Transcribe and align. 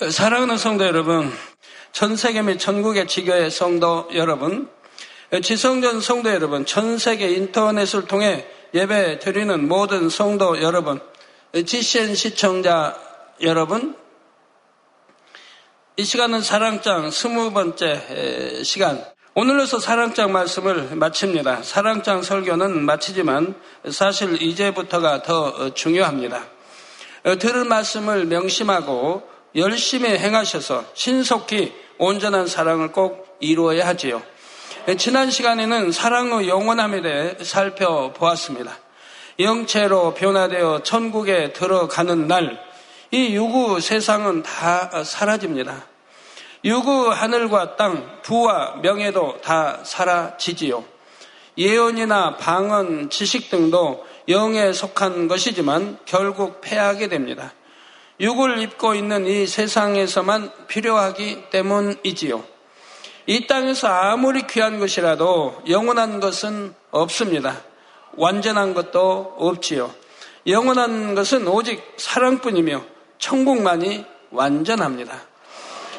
사랑하는 0.00 0.58
성도 0.58 0.86
여러분, 0.86 1.28
전 1.90 2.14
세계 2.14 2.40
및 2.40 2.60
전국의 2.60 3.08
지교의 3.08 3.50
성도 3.50 4.08
여러분, 4.14 4.68
지성전 5.42 6.00
성도 6.00 6.30
여러분, 6.30 6.64
전 6.64 6.98
세계 6.98 7.32
인터넷을 7.32 8.06
통해 8.06 8.46
예배 8.74 9.18
드리는 9.18 9.66
모든 9.66 10.08
성도 10.08 10.62
여러분, 10.62 11.00
GCN 11.52 12.14
시청자 12.14 12.96
여러분, 13.40 13.96
이 15.96 16.04
시간은 16.04 16.42
사랑장 16.42 17.10
스무 17.10 17.52
번째 17.52 18.62
시간. 18.62 19.04
오늘로서 19.34 19.80
사랑장 19.80 20.30
말씀을 20.30 20.94
마칩니다. 20.94 21.64
사랑장 21.64 22.22
설교는 22.22 22.84
마치지만 22.84 23.56
사실 23.90 24.40
이제부터가 24.40 25.22
더 25.22 25.74
중요합니다. 25.74 26.44
들을 27.40 27.64
말씀을 27.64 28.26
명심하고 28.26 29.36
열심히 29.58 30.16
행하셔서 30.16 30.84
신속히 30.94 31.74
온전한 31.98 32.46
사랑을 32.46 32.92
꼭 32.92 33.36
이루어야 33.40 33.86
하지요. 33.88 34.22
지난 34.96 35.30
시간에는 35.30 35.92
사랑의 35.92 36.48
영원함에 36.48 37.02
대해 37.02 37.36
살펴보았습니다. 37.42 38.78
영체로 39.40 40.14
변화되어 40.14 40.82
천국에 40.82 41.52
들어가는 41.52 42.26
날, 42.26 42.58
이 43.10 43.34
유구 43.34 43.80
세상은 43.80 44.42
다 44.42 45.04
사라집니다. 45.04 45.86
유구 46.64 47.10
하늘과 47.10 47.76
땅, 47.76 48.20
부와 48.22 48.76
명예도 48.82 49.40
다 49.42 49.80
사라지지요. 49.82 50.84
예언이나 51.56 52.36
방언, 52.36 53.10
지식 53.10 53.50
등도 53.50 54.06
영에 54.28 54.72
속한 54.72 55.28
것이지만 55.28 55.98
결국 56.04 56.60
패하게 56.60 57.08
됩니다. 57.08 57.52
육을 58.20 58.58
입고 58.58 58.94
있는 58.94 59.26
이 59.26 59.46
세상에서만 59.46 60.50
필요하기 60.66 61.50
때문이지요. 61.50 62.42
이 63.26 63.46
땅에서 63.46 63.88
아무리 63.88 64.46
귀한 64.46 64.78
것이라도 64.78 65.62
영원한 65.68 66.18
것은 66.18 66.74
없습니다. 66.90 67.62
완전한 68.16 68.74
것도 68.74 69.34
없지요. 69.38 69.94
영원한 70.46 71.14
것은 71.14 71.46
오직 71.46 71.82
사랑뿐이며 71.96 72.82
천국만이 73.18 74.04
완전합니다. 74.30 75.20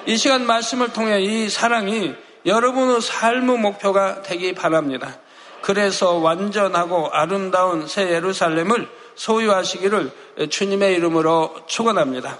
이 0.05 0.17
시간 0.17 0.45
말씀을 0.45 0.91
통해 0.91 1.21
이 1.21 1.49
사랑이 1.49 2.15
여러분의 2.45 3.01
삶의 3.01 3.59
목표가 3.59 4.21
되기 4.21 4.53
바랍니다. 4.53 5.19
그래서 5.61 6.13
완전하고 6.13 7.09
아름다운 7.11 7.87
새 7.87 8.09
예루살렘을 8.09 8.89
소유하시기를 9.19 10.11
주님의 10.49 10.95
이름으로 10.95 11.53
축원합니다. 11.67 12.39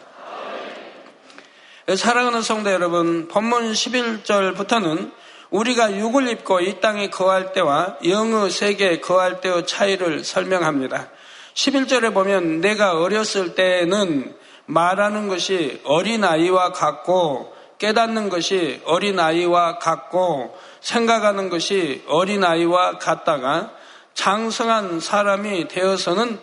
사랑하는 1.94 2.42
성도 2.42 2.72
여러분, 2.72 3.28
본문 3.28 3.74
11절부터는 3.74 5.12
우리가 5.50 5.98
육을 5.98 6.30
입고 6.30 6.62
이 6.62 6.80
땅에 6.80 7.10
거할 7.10 7.52
때와 7.52 7.98
영의 8.06 8.50
세계에 8.50 9.02
거할 9.02 9.42
때의 9.42 9.68
차이를 9.68 10.24
설명합니다. 10.24 11.10
11절에 11.54 12.14
보면 12.14 12.62
내가 12.62 12.98
어렸을 12.98 13.56
때는 13.56 14.34
말하는 14.66 15.28
것이 15.28 15.82
어린아이와 15.84 16.72
같고 16.72 17.54
깨닫는 17.80 18.30
것이 18.30 18.82
어린아이와 18.86 19.80
같고 19.80 20.58
생각하는 20.80 21.50
것이 21.50 22.06
어린아이와 22.08 23.00
같다가 23.00 23.72
장성한 24.14 25.02
사람이 25.02 25.68
되어서는 25.68 26.40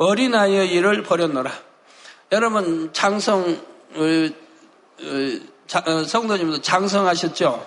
어린아이의 0.00 0.72
일을 0.72 1.02
버렸노라. 1.02 1.52
여러분 2.32 2.90
장성 2.94 3.60
어, 3.94 4.28
성도님도 6.06 6.62
장성하셨죠? 6.62 7.66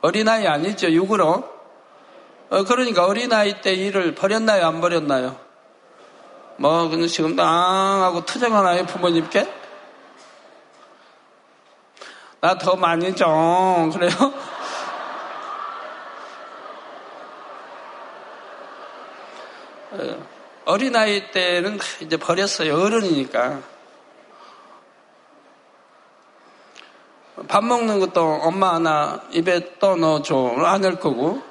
어린아이 0.00 0.46
아니죠? 0.46 0.90
육으로. 0.90 1.46
어, 2.48 2.64
그러니까 2.64 3.04
어린아이 3.04 3.60
때 3.60 3.74
일을 3.74 4.14
버렸나요? 4.14 4.66
안 4.66 4.80
버렸나요? 4.80 5.38
뭐, 6.56 6.88
근데 6.88 7.06
지금 7.06 7.36
땅 7.36 7.46
하고 8.02 8.24
투정하나요? 8.24 8.86
부모님께? 8.86 9.46
나 12.40 12.56
더 12.56 12.76
많이 12.76 13.14
좀, 13.14 13.90
그래요? 13.92 14.10
어, 20.64 20.72
어린아이 20.72 21.30
때는 21.30 21.78
이제 22.00 22.16
버렸어요. 22.16 22.76
어른이니까. 22.76 23.62
밥 27.48 27.64
먹는 27.64 28.00
것도 28.00 28.20
엄마 28.20 28.74
하나 28.74 29.22
입에 29.32 29.78
떠 29.78 29.96
넣어줘. 29.96 30.54
안 30.64 30.84
할 30.84 30.98
거고. 31.00 31.42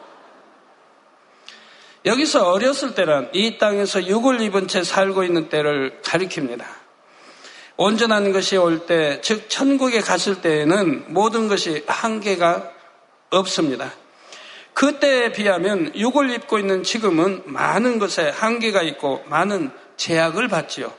여기서 2.06 2.52
어렸을 2.52 2.96
때란 2.96 3.30
이 3.34 3.58
땅에서 3.58 4.06
육을 4.06 4.42
입은 4.42 4.68
채 4.68 4.84
살고 4.84 5.24
있는 5.24 5.48
때를 5.50 6.02
가리킵니다. 6.04 6.66
온전한 7.78 8.32
것이 8.34 8.58
올 8.58 8.86
때, 8.86 9.20
즉, 9.22 9.50
천국에 9.50 10.02
갔을 10.02 10.42
때에는 10.42 11.06
모든 11.14 11.48
것이 11.48 11.84
한계가 11.88 12.70
없습니다. 13.32 13.92
그때에 14.74 15.32
비하면 15.32 15.96
육을 15.96 16.32
입고 16.32 16.60
있는 16.60 16.84
지금은 16.84 17.44
많은 17.46 18.00
것에 18.00 18.30
한계가 18.30 18.82
있고 18.82 19.24
많은 19.28 19.72
제약을 19.98 20.48
받지요. 20.48 20.92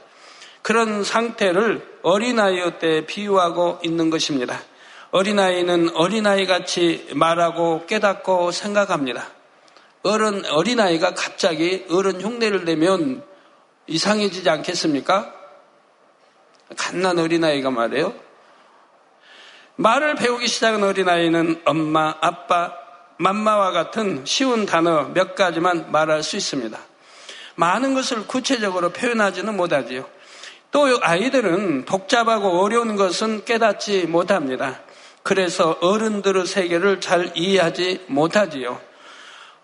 그런 0.62 1.04
상태를 1.04 1.98
어린아이의 2.02 2.78
때 2.78 3.04
비유하고 3.06 3.80
있는 3.82 4.10
것입니다. 4.10 4.60
어린아이는 5.10 5.90
어린아이 5.94 6.46
같이 6.46 7.06
말하고 7.14 7.86
깨닫고 7.86 8.50
생각합니다. 8.50 9.28
어른, 10.02 10.44
어린아이가 10.46 11.14
갑자기 11.14 11.84
어른 11.90 12.20
흉내를 12.20 12.64
내면 12.64 13.22
이상해지지 13.86 14.48
않겠습니까? 14.48 15.32
갓난 16.76 17.18
어린아이가 17.18 17.70
말해요. 17.70 18.14
말을 19.76 20.14
배우기 20.14 20.46
시작한 20.46 20.82
어린아이는 20.82 21.62
엄마, 21.64 22.14
아빠, 22.20 22.83
맘마와 23.18 23.70
같은 23.70 24.24
쉬운 24.24 24.66
단어 24.66 25.04
몇 25.14 25.34
가지만 25.34 25.90
말할 25.92 26.22
수 26.22 26.36
있습니다. 26.36 26.78
많은 27.56 27.94
것을 27.94 28.26
구체적으로 28.26 28.90
표현하지는 28.90 29.56
못하지요. 29.56 30.06
또 30.70 30.86
아이들은 31.00 31.84
복잡하고 31.84 32.60
어려운 32.62 32.96
것은 32.96 33.44
깨닫지 33.44 34.06
못합니다. 34.06 34.80
그래서 35.22 35.78
어른들의 35.80 36.46
세계를 36.46 37.00
잘 37.00 37.32
이해하지 37.34 38.06
못하지요. 38.08 38.80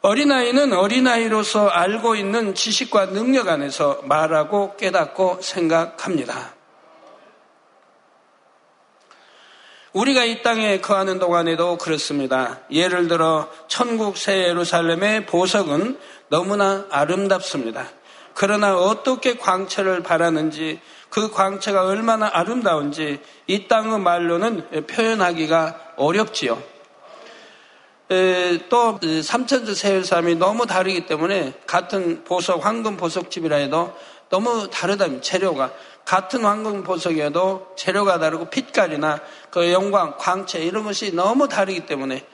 어린아이는 0.03 0.73
어린아이로서 0.73 1.69
알고 1.69 2.15
있는 2.15 2.55
지식과 2.55 3.07
능력 3.07 3.49
안에서 3.49 4.01
말하고 4.05 4.77
깨닫고 4.77 5.41
생각합니다. 5.43 6.60
우리가 9.93 10.25
이 10.25 10.43
땅에 10.43 10.81
거하는 10.81 11.19
동안에도 11.19 11.77
그렇습니다. 11.77 12.61
예를 12.71 13.09
들어 13.09 13.49
천국 13.67 14.17
새 14.17 14.45
예루살렘의 14.45 15.27
보석은 15.27 15.99
너무나 16.29 16.87
아름답습니다. 16.91 17.89
그러나 18.35 18.77
어떻게 18.79 19.37
광채를 19.37 20.03
바라는지 20.03 20.81
그 21.09 21.33
광채가 21.33 21.87
얼마나 21.87 22.31
아름다운지 22.33 23.21
이 23.49 23.67
땅의 23.67 23.99
말로는 23.99 24.87
표현하기가 24.87 25.95
어렵지요. 25.97 26.63
또 28.69 29.01
삼천주 29.23 29.75
세율삼이 29.75 30.37
너무 30.37 30.67
다르기 30.67 31.07
때문에 31.07 31.55
같은 31.67 32.23
보석, 32.23 32.65
황금 32.65 32.97
보석집이라 32.97 33.57
해도 33.57 33.93
너무 34.29 34.71
다르다. 34.71 35.21
재료가 35.21 35.73
같은 36.05 36.45
황금 36.45 36.85
보석이어도 36.85 37.73
재료가 37.77 38.19
다르고 38.21 38.47
빛깔이나 38.47 39.21
그 39.51 39.73
영광, 39.73 40.15
광채 40.19 40.61
이런 40.61 40.85
것이 40.85 41.15
너무 41.15 41.49
다르기 41.49 41.87
때문에 41.87 42.25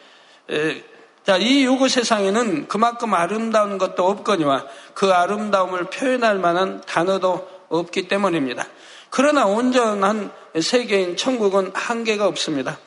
자, 1.24 1.36
이 1.36 1.64
요구 1.64 1.88
세상에는 1.88 2.68
그만큼 2.68 3.12
아름다운 3.12 3.78
것도 3.78 4.06
없거니와 4.06 4.66
그 4.94 5.12
아름다움을 5.12 5.86
표현할 5.86 6.38
만한 6.38 6.80
단어도 6.86 7.48
없기 7.68 8.06
때문입니다. 8.06 8.66
그러나 9.10 9.46
온전한 9.46 10.30
세계인 10.60 11.16
천국은 11.16 11.72
한계가 11.74 12.26
없습니다. 12.26 12.78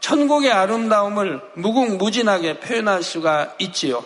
천국의 0.00 0.50
아름다움을 0.50 1.40
무궁무진하게 1.54 2.60
표현할 2.60 3.02
수가 3.02 3.54
있지요. 3.58 4.04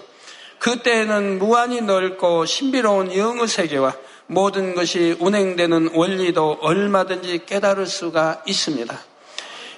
그때에는 0.58 1.38
무한히 1.38 1.81
넓고 1.81 2.44
신비로운 2.44 3.17
영의 3.17 3.46
세계와 3.46 3.94
모든 4.26 4.75
것이 4.75 5.17
운행되는 5.20 5.90
원리도 5.94 6.58
얼마든지 6.61 7.46
깨달을 7.46 7.87
수가 7.87 8.43
있습니다. 8.46 8.99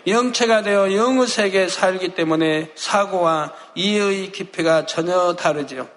영체가 0.07 0.63
되어 0.63 0.95
영의 0.95 1.27
세계에 1.27 1.69
살기 1.69 2.15
때문에 2.15 2.73
사고와 2.75 3.53
이해의 3.75 4.33
깊이가 4.33 4.87
전혀 4.87 5.35
다르지요. 5.35 5.89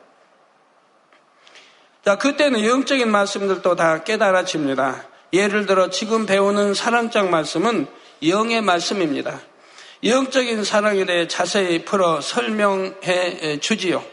자, 2.03 2.17
그때는 2.17 2.65
영적인 2.65 3.09
말씀들도 3.09 3.75
다 3.75 4.03
깨달아집니다. 4.03 5.05
예를 5.33 5.65
들어 5.65 5.89
지금 5.89 6.25
배우는 6.25 6.73
사랑장 6.73 7.29
말씀은 7.29 7.87
영의 8.27 8.61
말씀입니다. 8.61 9.39
영적인 10.03 10.63
사랑에 10.63 11.05
대해 11.05 11.27
자세히 11.27 11.85
풀어 11.85 12.21
설명해 12.21 13.59
주지요. 13.59 14.03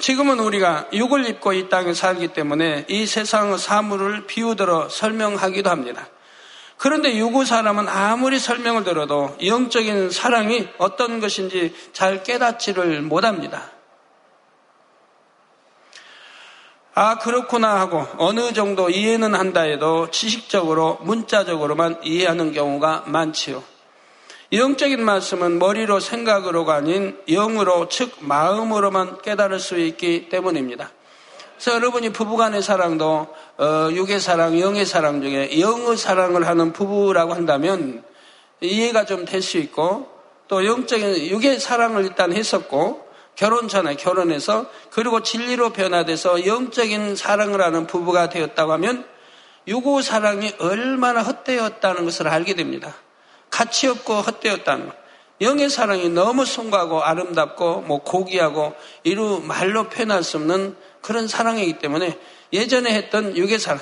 지금은 0.00 0.40
우리가 0.40 0.88
육을 0.94 1.28
입고 1.28 1.52
이 1.52 1.68
땅에 1.68 1.92
살기 1.92 2.28
때문에 2.28 2.86
이 2.88 3.04
세상의 3.04 3.58
사물을 3.58 4.26
비우들어 4.26 4.88
설명하기도 4.88 5.68
합니다. 5.68 6.08
그런데 6.80 7.14
유구 7.16 7.44
사람은 7.44 7.88
아무리 7.90 8.38
설명을 8.38 8.84
들어도 8.84 9.36
영적인 9.44 10.08
사랑이 10.10 10.66
어떤 10.78 11.20
것인지 11.20 11.74
잘 11.92 12.22
깨닫지를 12.22 13.02
못합니다. 13.02 13.70
아, 16.94 17.18
그렇구나 17.18 17.78
하고 17.78 18.06
어느 18.16 18.54
정도 18.54 18.88
이해는 18.88 19.34
한다 19.34 19.60
해도 19.60 20.10
지식적으로, 20.10 20.98
문자적으로만 21.02 22.00
이해하는 22.02 22.52
경우가 22.52 23.04
많지요. 23.08 23.62
영적인 24.50 25.04
말씀은 25.04 25.58
머리로 25.58 26.00
생각으로가 26.00 26.76
아닌 26.76 27.20
영으로, 27.28 27.88
즉, 27.88 28.16
마음으로만 28.20 29.20
깨달을 29.20 29.60
수 29.60 29.78
있기 29.78 30.30
때문입니다. 30.30 30.90
그래서 31.60 31.76
여러분이 31.76 32.08
부부간의 32.10 32.62
사랑도 32.62 33.26
어, 33.58 33.88
육의 33.92 34.18
사랑, 34.18 34.58
영의 34.58 34.86
사랑 34.86 35.20
중에 35.20 35.60
영의 35.60 35.98
사랑을 35.98 36.46
하는 36.46 36.72
부부라고 36.72 37.34
한다면 37.34 38.02
이해가 38.62 39.04
좀 39.04 39.26
될 39.26 39.42
수 39.42 39.58
있고 39.58 40.08
또 40.48 40.64
영적인 40.64 41.26
육의 41.26 41.60
사랑을 41.60 42.06
일단 42.06 42.32
했었고 42.32 43.06
결혼 43.36 43.68
전에 43.68 43.96
결혼해서 43.96 44.70
그리고 44.90 45.22
진리로 45.22 45.68
변화돼서 45.70 46.46
영적인 46.46 47.14
사랑을 47.14 47.60
하는 47.60 47.86
부부가 47.86 48.30
되었다고 48.30 48.72
하면 48.72 49.04
육의 49.68 50.02
사랑이 50.02 50.54
얼마나 50.60 51.20
헛되었다는 51.20 52.06
것을 52.06 52.26
알게 52.28 52.54
됩니다. 52.54 52.94
가치 53.50 53.86
없고 53.86 54.14
헛되었다는 54.14 54.86
것. 54.86 55.00
영의 55.42 55.70
사랑이 55.70 56.08
너무 56.10 56.44
숭고하고 56.44 57.02
아름답고 57.02 57.82
뭐 57.82 58.02
고귀하고 58.02 58.74
이루 59.04 59.40
말로 59.42 59.84
표현할 59.88 60.22
수 60.22 60.36
없는 60.36 60.76
그런 61.02 61.28
사랑이기 61.28 61.78
때문에 61.78 62.18
예전에 62.52 62.92
했던 62.92 63.36
사랑, 63.36 63.80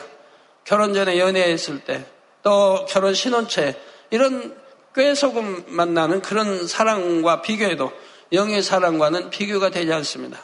결혼 0.64 0.94
전에 0.94 1.18
연애했을 1.18 1.80
때, 1.80 2.04
또 2.42 2.84
결혼 2.88 3.14
신혼체, 3.14 3.80
이런 4.10 4.56
꾀소금 4.94 5.64
만나는 5.68 6.22
그런 6.22 6.66
사랑과 6.66 7.42
비교해도 7.42 7.92
영의 8.32 8.62
사랑과는 8.62 9.30
비교가 9.30 9.70
되지 9.70 9.92
않습니다. 9.92 10.38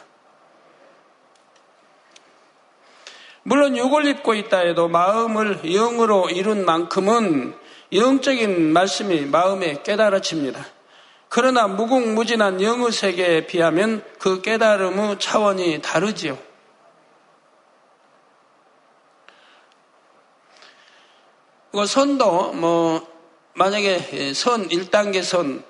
물론 3.43 3.77
육을 3.77 4.07
입고 4.07 4.33
있다 4.33 4.59
해도 4.59 4.87
마음을 4.87 5.61
영으로 5.63 6.29
이룬 6.29 6.65
만큼은 6.65 7.55
영적인 7.93 8.73
말씀이 8.73 9.21
마음에 9.25 9.83
깨달아집니다. 9.83 10.65
그러나 11.29 11.67
무궁무진한 11.67 12.61
영의 12.61 12.91
세계에 12.91 13.45
비하면 13.45 14.03
그 14.19 14.41
깨달음의 14.41 15.19
차원이 15.19 15.81
다르지요. 15.81 16.37
그 21.75 21.85
선도 21.85 22.53
뭐 22.53 23.05
만약에 23.53 24.33
선 24.33 24.69
1단계 24.69 25.21
선, 25.21 25.61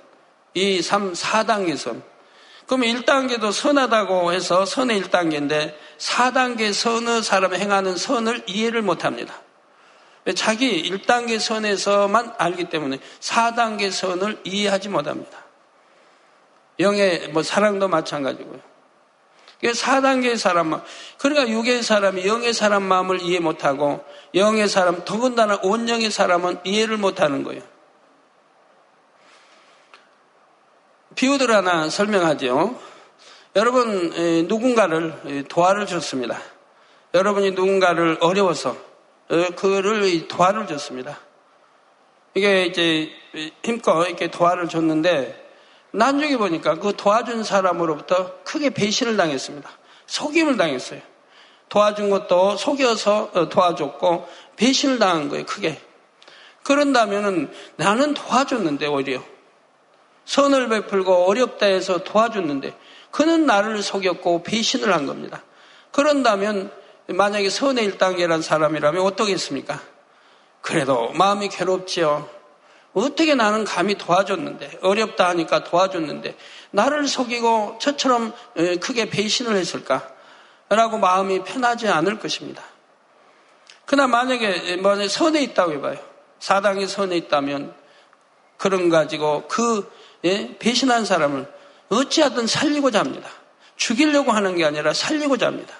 2, 0.54 0.80
3, 0.84 1.14
4단계 1.14 1.76
선. 1.78 2.04
그럼 2.68 2.82
1단계도 2.82 3.52
선하다고 3.52 4.32
해서 4.32 4.66
선의 4.66 5.02
1단계인데 5.02 5.74
4단계 5.98 6.74
선의 6.74 7.24
사람이 7.24 7.58
행하는 7.58 7.98
선을 7.98 8.44
이해를 8.46 8.84
못 8.84 9.04
합니다. 9.04 9.34
자기 10.36 10.84
1단계 10.92 11.40
선에서만 11.40 12.36
알기 12.38 12.70
때문에 12.70 13.00
4단계 13.20 13.90
선을 13.90 14.42
이해하지 14.44 14.90
못합니다. 14.90 15.40
영의 16.80 17.30
뭐 17.30 17.42
사랑도 17.42 17.88
마찬가지고요. 17.88 18.60
4단계의 19.64 20.38
사람, 20.38 20.80
그러니까 21.18 21.46
6의 21.46 21.82
사람이 21.82 22.28
영의 22.28 22.54
사람 22.54 22.84
마음을 22.84 23.22
이해 23.22 23.40
못하고 23.40 24.06
영의 24.36 24.68
사람, 24.68 25.04
더군다나 25.06 25.60
온영의 25.64 26.12
사람은 26.12 26.60
이해를 26.66 26.98
못하는 26.98 27.44
거예요. 27.44 27.62
비유들 31.16 31.52
하나 31.52 31.90
설명하죠. 31.90 32.78
여러분, 33.56 34.10
누군가를 34.48 35.46
도와를 35.48 35.86
줬습니다. 35.86 36.38
여러분이 37.14 37.52
누군가를 37.52 38.18
어려워서 38.20 38.76
어, 39.30 39.48
그를 39.56 40.28
도와를 40.28 40.68
줬습니다. 40.68 41.18
이게 42.34 42.66
이제 42.66 43.10
힘껏 43.64 44.06
이렇게 44.06 44.30
도와를 44.30 44.68
줬는데 44.68 45.44
나중에 45.92 46.36
보니까 46.36 46.76
그 46.76 46.94
도와준 46.96 47.46
사람으로부터 47.46 48.44
크게 48.44 48.72
배신을 48.72 49.16
당했습니다. 49.16 49.70
속임을 50.06 50.58
당했어요. 50.58 51.02
도와준 51.70 52.10
것도 52.10 52.58
속여서 52.58 53.32
어, 53.34 53.50
도와줬고 53.50 54.28
배신을 54.56 55.00
당한 55.00 55.30
거예요, 55.30 55.46
크게. 55.46 55.82
그런다면은 56.64 57.52
나는 57.76 58.14
도와줬는데 58.14 58.88
오히려 58.88 59.22
선을 60.26 60.70
베풀고 60.70 61.26
어렵다 61.26 61.68
해서 61.68 62.00
도와줬는데 62.04 62.76
그는 63.12 63.46
나를 63.46 63.82
속였고 63.84 64.44
배신을 64.44 64.94
한 64.94 65.06
겁니다. 65.06 65.44
그런다면 65.92 66.72
만약에 67.08 67.50
선의 67.50 67.86
일단계란 67.86 68.42
사람이라면 68.42 69.02
어떻겠습니까? 69.04 69.80
그래도 70.62 71.12
마음이 71.14 71.50
괴롭지요. 71.50 72.28
어떻게 72.94 73.36
나는 73.36 73.64
감히 73.64 73.96
도와줬는데 73.96 74.80
어렵다 74.82 75.30
하니까 75.30 75.64
도와줬는데 75.64 76.36
나를 76.72 77.08
속이고 77.08 77.78
저처럼 77.80 78.34
크게 78.82 79.10
배신을 79.10 79.56
했을까? 79.56 80.15
라고 80.70 80.98
마음이 80.98 81.44
편하지 81.44 81.88
않을 81.88 82.20
것입니다. 82.20 82.64
그러나 83.86 84.08
만약에 84.08 84.78
만약에 84.78 85.08
선에 85.08 85.42
있다고 85.44 85.74
해봐요. 85.74 85.98
사당이 86.40 86.88
선에 86.88 87.16
있다면 87.18 87.74
그런 88.58 88.90
가지고 88.90 89.46
그 89.48 89.90
예, 90.24 90.58
배신한 90.58 91.06
사람을 91.06 91.52
어찌하든 91.90 92.48
살리고자 92.48 93.00
합니다. 93.00 93.30
죽이려고 93.76 94.32
하는 94.32 94.56
게 94.56 94.66
아니라 94.66 94.94
살리고자 94.94 95.46
합니다. 95.46 95.76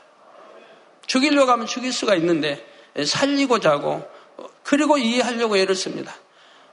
죽이려고 1.08 1.52
하면 1.52 1.66
죽일 1.66 1.92
수가 1.92 2.16
있는데 2.16 2.64
예, 2.96 3.06
살리고자 3.06 3.72
하고 3.72 4.08
그리고 4.64 4.98
이해하려고 4.98 5.58
애를 5.58 5.74
씁니다. 5.76 6.14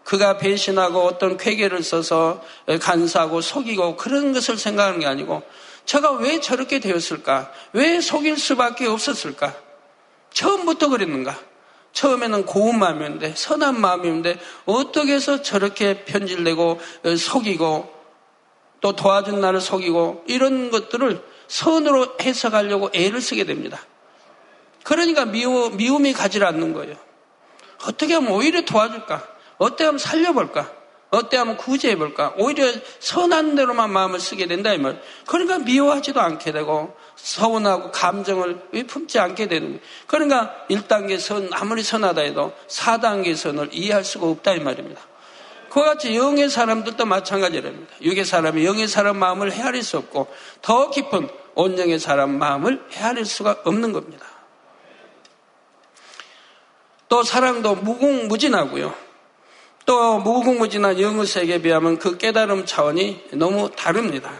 그가 0.04 0.36
배신하고 0.36 1.04
어떤 1.04 1.36
쾌계를 1.36 1.82
써서 1.82 2.42
간사하고 2.80 3.40
속이고 3.40 3.96
그런 3.96 4.32
것을 4.32 4.58
생각하는 4.58 4.98
게 4.98 5.06
아니고 5.06 5.42
제가 5.84 6.12
왜 6.12 6.40
저렇게 6.40 6.78
되었을까? 6.78 7.52
왜 7.72 8.00
속일 8.00 8.38
수밖에 8.38 8.86
없었을까? 8.86 9.54
처음부터 10.32 10.88
그랬는가? 10.88 11.38
처음에는 11.92 12.46
고운 12.46 12.78
마음이었는데 12.78 13.34
선한 13.36 13.80
마음이었는데 13.80 14.38
어떻게 14.64 15.14
해서 15.14 15.42
저렇게 15.42 16.04
편질내고 16.04 16.80
속이고 17.18 18.02
또 18.80 18.96
도와준 18.96 19.40
나를 19.40 19.60
속이고 19.60 20.24
이런 20.26 20.70
것들을 20.70 21.22
선으로 21.48 22.16
해석하려고 22.20 22.90
애를 22.94 23.20
쓰게 23.20 23.44
됩니다. 23.44 23.78
그러니까 24.84 25.26
미움, 25.26 25.76
미움이 25.76 26.12
가지 26.12 26.42
않는 26.42 26.72
거예요. 26.72 26.96
어떻게 27.86 28.14
하면 28.14 28.32
오히려 28.32 28.62
도와줄까? 28.62 29.26
어때 29.58 29.84
하면 29.84 29.98
살려볼까? 29.98 30.81
어때 31.12 31.36
하면 31.36 31.58
구제해 31.58 31.96
볼까? 31.96 32.32
오히려 32.38 32.72
선한 32.98 33.54
대로만 33.54 33.92
마음을 33.92 34.18
쓰게 34.18 34.46
된다, 34.46 34.72
이 34.72 34.78
말. 34.78 35.00
그러니까 35.26 35.58
미워하지도 35.58 36.18
않게 36.18 36.52
되고, 36.52 36.96
서운하고 37.16 37.90
감정을 37.90 38.86
품지 38.86 39.18
않게 39.18 39.46
되는 39.46 39.68
거예요. 39.68 39.80
그러니까 40.06 40.54
1단계 40.70 41.20
선, 41.20 41.50
아무리 41.52 41.82
선하다 41.82 42.22
해도 42.22 42.54
4단계 42.66 43.36
선을 43.36 43.68
이해할 43.72 44.04
수가 44.04 44.26
없다, 44.26 44.54
이 44.54 44.60
말입니다. 44.60 45.02
그와 45.68 45.84
같이 45.84 46.16
영의 46.16 46.48
사람들도 46.48 47.04
마찬가지랍니다. 47.04 47.94
육의 48.00 48.24
사람이 48.24 48.64
영의 48.64 48.88
사람 48.88 49.18
마음을 49.18 49.52
헤아릴 49.52 49.82
수 49.82 49.98
없고, 49.98 50.32
더 50.62 50.88
깊은 50.88 51.28
온영의 51.54 51.98
사람 51.98 52.38
마음을 52.38 52.86
헤아릴 52.90 53.26
수가 53.26 53.56
없는 53.64 53.92
겁니다. 53.92 54.24
또 57.10 57.22
사랑도 57.22 57.74
무궁무진하고요. 57.74 59.11
또 59.84 60.18
무궁무진한 60.18 61.00
영의 61.00 61.26
세계에 61.26 61.60
비하면 61.60 61.98
그 61.98 62.16
깨달음 62.16 62.66
차원이 62.66 63.20
너무 63.32 63.70
다릅니다. 63.70 64.30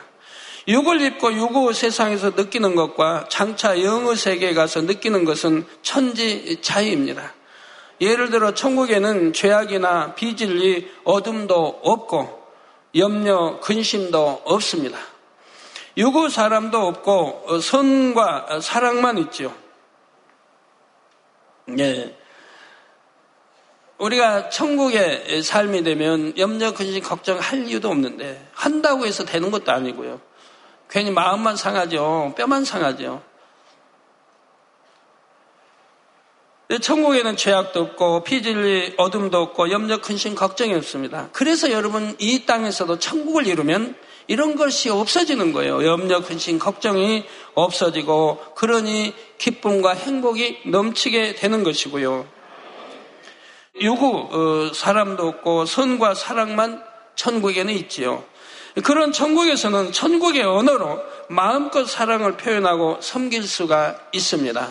육을 0.69 1.01
입고 1.01 1.33
육의 1.33 1.75
세상에서 1.75 2.31
느끼는 2.31 2.77
것과 2.77 3.27
장차 3.29 3.83
영의 3.83 4.17
세계에 4.17 4.55
가서 4.55 4.83
느끼는 4.83 5.25
것은 5.25 5.67
천지 5.83 6.61
차이입니다. 6.61 7.35
예를 8.01 8.31
들어 8.31 8.55
천국에는 8.55 9.33
죄악이나 9.33 10.15
비질리 10.15 10.91
어둠도 11.05 11.81
없고 11.83 12.43
염려 12.95 13.59
근심도 13.61 14.43
없습니다. 14.45 14.99
육의 15.97 16.31
사람도 16.31 16.79
없고 16.79 17.61
선과 17.61 18.61
사랑만 18.61 19.19
있죠. 19.19 19.55
예. 21.79 22.17
우리가 24.03 24.49
천국의 24.49 25.43
삶이 25.45 25.85
되면 25.85 26.37
염려, 26.37 26.75
근심, 26.75 27.01
걱정할 27.03 27.69
이유도 27.69 27.89
없는데 27.89 28.49
한다고 28.53 29.07
해서 29.07 29.25
되는 29.25 29.53
것도 29.53 29.71
아니고요. 29.71 30.21
괜히 30.91 31.13
마음만 31.13 31.57
상하죠. 31.57 32.35
뼈만 32.37 32.65
상하죠. 32.65 33.23
천국에는 36.81 37.37
죄악도 37.37 37.81
없고 37.81 38.25
피질리 38.25 38.95
어둠도 38.97 39.39
없고 39.39 39.71
염려 39.71 40.01
근심 40.01 40.35
걱정이 40.35 40.75
없습니다. 40.75 41.29
그래서 41.33 41.71
여러분 41.71 42.17
이 42.19 42.45
땅에서도 42.45 42.99
천국을 42.99 43.47
이루면 43.47 43.95
이런 44.27 44.57
것이 44.57 44.89
없어지는 44.89 45.53
거예요. 45.53 45.87
염려 45.87 46.23
근심 46.23 46.59
걱정이 46.59 47.25
없어지고 47.55 48.41
그러니 48.57 49.15
기쁨과 49.39 49.93
행복이 49.93 50.63
넘치게 50.67 51.37
되는 51.37 51.63
것이고요. 51.63 52.42
요구 53.81 54.29
어, 54.31 54.73
사람도 54.75 55.27
없고 55.27 55.65
선과 55.65 56.15
사랑만 56.15 56.85
천국에는 57.15 57.73
있지요. 57.75 58.25
그런 58.85 59.13
천국에서는 59.13 59.93
천국의 59.93 60.43
언어로 60.43 61.03
마음껏 61.29 61.85
사랑을 61.85 62.37
표현하고 62.37 62.99
섬길 63.01 63.47
수가 63.47 63.99
있습니다. 64.13 64.69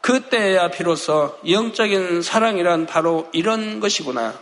그때야 0.00 0.68
비로소 0.68 1.38
영적인 1.48 2.22
사랑이란 2.22 2.86
바로 2.86 3.28
이런 3.32 3.80
것이구나. 3.80 4.34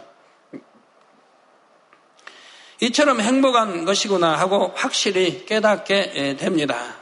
이처럼 2.80 3.20
행복한 3.20 3.84
것이구나 3.84 4.36
하고 4.38 4.72
확실히 4.76 5.44
깨닫게 5.46 6.36
됩니다. 6.38 6.97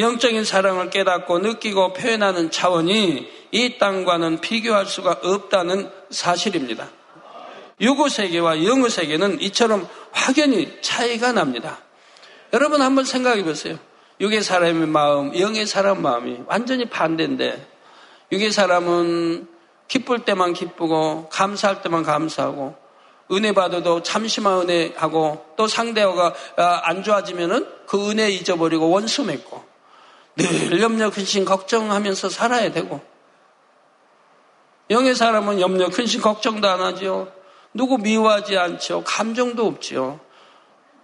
영적인 0.00 0.44
사랑을 0.44 0.90
깨닫고 0.90 1.38
느끼고 1.38 1.92
표현하는 1.92 2.50
차원이 2.50 3.28
이 3.52 3.78
땅과는 3.78 4.40
비교할 4.40 4.86
수가 4.86 5.20
없다는 5.22 5.90
사실입니다. 6.10 6.88
유구 7.80 8.08
세계와 8.08 8.64
영어 8.64 8.88
세계는 8.88 9.40
이처럼 9.42 9.86
확연히 10.12 10.70
차이가 10.80 11.32
납니다. 11.32 11.78
여러분 12.52 12.80
한번 12.80 13.04
생각해 13.04 13.44
보세요. 13.44 13.78
육의 14.20 14.42
사람의 14.42 14.86
마음, 14.86 15.38
영의 15.38 15.66
사람 15.66 16.00
마음이 16.00 16.40
완전히 16.46 16.86
반대인데 16.86 17.66
육의 18.32 18.50
사람은 18.50 19.46
기쁠 19.88 20.24
때만 20.24 20.54
기쁘고 20.54 21.28
감사할 21.28 21.82
때만 21.82 22.02
감사하고 22.02 22.74
은혜 23.32 23.52
받아도 23.52 24.02
잠시만 24.02 24.62
은혜하고 24.62 25.54
또 25.56 25.66
상대가 25.66 26.32
아, 26.56 26.80
안 26.84 27.02
좋아지면은 27.02 27.66
그 27.86 28.10
은혜 28.10 28.30
잊어버리고 28.30 28.88
원수 28.88 29.24
맺고 29.24 29.62
늘 30.36 30.80
염려 30.82 31.10
근심 31.10 31.44
걱정하면서 31.44 32.28
살아야 32.28 32.70
되고 32.70 33.00
영의 34.90 35.14
사람은 35.14 35.60
염려 35.60 35.88
근심 35.88 36.20
걱정도 36.20 36.68
안 36.68 36.80
하지요. 36.80 37.28
누구 37.74 37.98
미워하지 37.98 38.56
않죠. 38.56 39.02
감정도 39.04 39.66
없지요. 39.66 40.20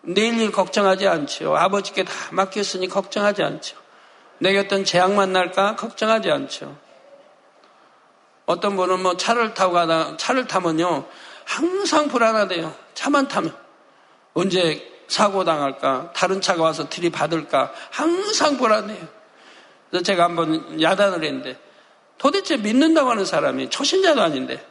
내일 0.02 0.40
일 0.40 0.52
걱정하지 0.52 1.08
않지요. 1.08 1.56
아버지께 1.56 2.04
다 2.04 2.12
맡겼으니 2.30 2.88
걱정하지 2.88 3.42
않죠. 3.42 3.76
내게 4.38 4.58
어떤 4.58 4.84
재앙 4.84 5.16
만 5.16 5.32
날까 5.32 5.76
걱정하지 5.76 6.30
않죠. 6.30 6.76
어떤 8.46 8.76
분은 8.76 9.02
뭐 9.02 9.16
차를 9.16 9.54
타고 9.54 9.72
가다 9.72 10.16
차를 10.16 10.46
타면요 10.46 11.04
항상 11.44 12.08
불안하대요. 12.08 12.74
차만 12.94 13.28
타면 13.28 13.56
언제 14.34 14.90
사고 15.08 15.44
당할까? 15.44 16.12
다른 16.14 16.40
차가 16.40 16.62
와서 16.62 16.88
들이받을까? 16.88 17.72
항상 17.90 18.56
불안해요. 18.56 19.21
그래서 19.92 20.02
제가 20.04 20.24
한번 20.24 20.80
야단을 20.80 21.22
했는데 21.22 21.58
도대체 22.16 22.56
믿는다고 22.56 23.10
하는 23.10 23.26
사람이 23.26 23.68
초신자도 23.68 24.22
아닌데 24.22 24.66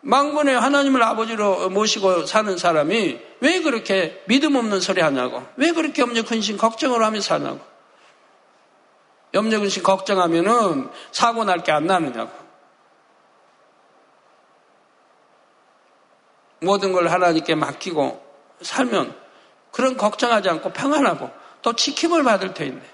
망군의 0.00 0.58
하나님을 0.58 1.02
아버지로 1.04 1.70
모시고 1.70 2.26
사는 2.26 2.58
사람이 2.58 3.20
왜 3.40 3.60
그렇게 3.60 4.22
믿음 4.26 4.56
없는 4.56 4.80
소리 4.80 5.00
하냐고 5.00 5.44
왜 5.56 5.70
그렇게 5.70 6.02
염려 6.02 6.24
근심 6.24 6.56
걱정을 6.56 7.04
하면서 7.04 7.38
사냐고? 7.38 7.60
염려 9.34 9.60
근심 9.60 9.84
걱정하면은 9.84 10.90
사고 11.12 11.44
날 11.44 11.62
게 11.62 11.70
안 11.72 11.86
나느냐고. 11.86 12.32
모든 16.60 16.92
걸 16.92 17.08
하나님께 17.08 17.54
맡기고 17.54 18.24
살면 18.62 19.14
그런 19.70 19.96
걱정하지 19.96 20.48
않고 20.48 20.72
평안하고 20.72 21.30
또 21.62 21.72
지킴을 21.74 22.24
받을 22.24 22.52
터인데 22.52 22.93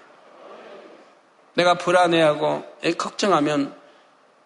내가 1.55 1.75
불안해하고 1.75 2.65
걱정하면 2.97 3.75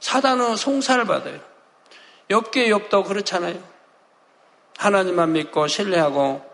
사단은 0.00 0.56
송사를 0.56 1.04
받아요. 1.04 1.40
엽계 2.30 2.70
엽도 2.70 3.04
그렇잖아요. 3.04 3.62
하나님만 4.76 5.32
믿고 5.32 5.66
신뢰하고 5.66 6.44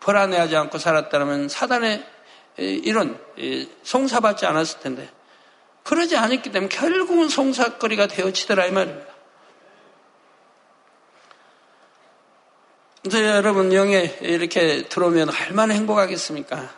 불안해하지 0.00 0.56
않고 0.56 0.78
살았다면 0.78 1.48
사단의 1.48 2.06
이런 2.56 3.20
송사받지 3.82 4.46
않았을 4.46 4.80
텐데 4.80 5.10
그러지 5.84 6.16
않았기 6.16 6.50
때문에 6.50 6.68
결국은 6.68 7.28
송사거리가 7.28 8.06
되어지더라 8.06 8.66
이 8.66 8.72
말입니다. 8.72 9.06
그래서 13.02 13.24
여러분 13.24 13.72
영에 13.72 14.18
이렇게 14.22 14.82
들어오면 14.88 15.28
얼마나 15.28 15.74
행복하겠습니까? 15.74 16.70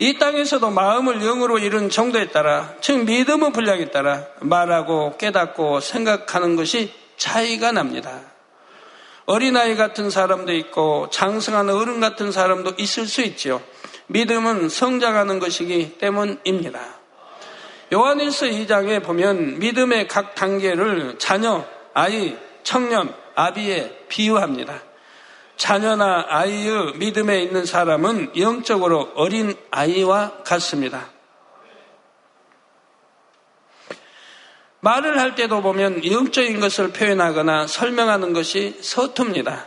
이 0.00 0.16
땅에서도 0.18 0.70
마음을 0.70 1.20
영으로 1.20 1.58
이룬 1.58 1.90
정도에 1.90 2.28
따라, 2.28 2.74
즉 2.80 3.04
믿음의 3.04 3.52
분량에 3.52 3.90
따라 3.90 4.26
말하고 4.40 5.16
깨닫고 5.16 5.80
생각하는 5.80 6.54
것이 6.54 6.92
차이가 7.16 7.72
납니다. 7.72 8.20
어린아이 9.26 9.74
같은 9.76 10.08
사람도 10.08 10.54
있고 10.54 11.10
장성한 11.10 11.68
어른 11.68 12.00
같은 12.00 12.32
사람도 12.32 12.74
있을 12.78 13.06
수 13.06 13.22
있지요. 13.22 13.60
믿음은 14.06 14.68
성장하는 14.68 15.38
것이기 15.38 15.98
때문입니다. 15.98 16.80
요한일서 17.92 18.46
2장에 18.46 19.02
보면 19.02 19.58
믿음의 19.58 20.08
각 20.08 20.34
단계를 20.34 21.18
자녀, 21.18 21.64
아이, 21.92 22.36
청년, 22.62 23.12
아비에 23.34 24.04
비유합니다. 24.08 24.87
자녀나 25.58 26.24
아이의 26.28 26.94
믿음에 26.94 27.42
있는 27.42 27.66
사람은 27.66 28.32
영적으로 28.38 29.10
어린 29.16 29.54
아이와 29.70 30.42
같습니다. 30.44 31.10
말을 34.80 35.18
할 35.18 35.34
때도 35.34 35.60
보면 35.60 36.04
영적인 36.04 36.60
것을 36.60 36.92
표현하거나 36.92 37.66
설명하는 37.66 38.32
것이 38.32 38.78
서툽니다. 38.80 39.66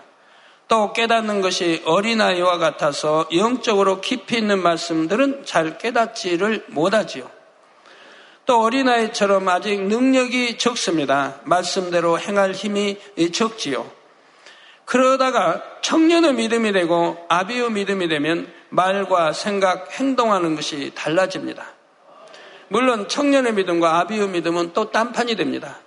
또 0.69 0.93
깨닫는 0.93 1.41
것이 1.41 1.81
어린아이와 1.83 2.57
같아서 2.57 3.27
영적으로 3.35 3.99
깊이 3.99 4.37
있는 4.37 4.63
말씀들은 4.63 5.43
잘 5.45 5.77
깨닫지를 5.77 6.67
못하지요. 6.69 7.29
또 8.45 8.61
어린아이처럼 8.61 9.49
아직 9.49 9.81
능력이 9.81 10.57
적습니다. 10.57 11.41
말씀대로 11.43 12.17
행할 12.17 12.53
힘이 12.53 12.97
적지요. 13.33 14.00
그러다가 14.91 15.63
청년의 15.81 16.33
믿음이 16.33 16.73
되고 16.73 17.25
아비의 17.29 17.71
믿음이 17.71 18.09
되면 18.09 18.51
말과 18.67 19.31
생각, 19.31 19.89
행동하는 19.97 20.53
것이 20.55 20.91
달라집니다. 20.93 21.63
물론 22.67 23.07
청년의 23.07 23.53
믿음과 23.53 23.99
아비의 23.99 24.27
믿음은 24.27 24.73
또 24.73 24.91
딴판이 24.91 25.37
됩니다. 25.37 25.79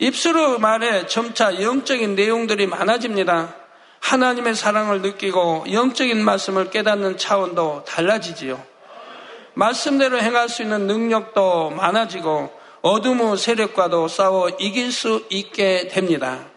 입술의 0.00 0.58
말에 0.58 1.06
점차 1.06 1.62
영적인 1.62 2.16
내용들이 2.16 2.66
많아집니다. 2.66 3.54
하나님의 4.00 4.56
사랑을 4.56 5.00
느끼고 5.00 5.66
영적인 5.70 6.24
말씀을 6.24 6.70
깨닫는 6.70 7.18
차원도 7.18 7.84
달라지지요. 7.86 8.60
말씀대로 9.54 10.18
행할 10.18 10.48
수 10.48 10.62
있는 10.62 10.88
능력도 10.88 11.70
많아지고 11.70 12.52
어둠의 12.82 13.36
세력과도 13.36 14.08
싸워 14.08 14.48
이길 14.58 14.90
수 14.90 15.24
있게 15.30 15.86
됩니다. 15.86 16.55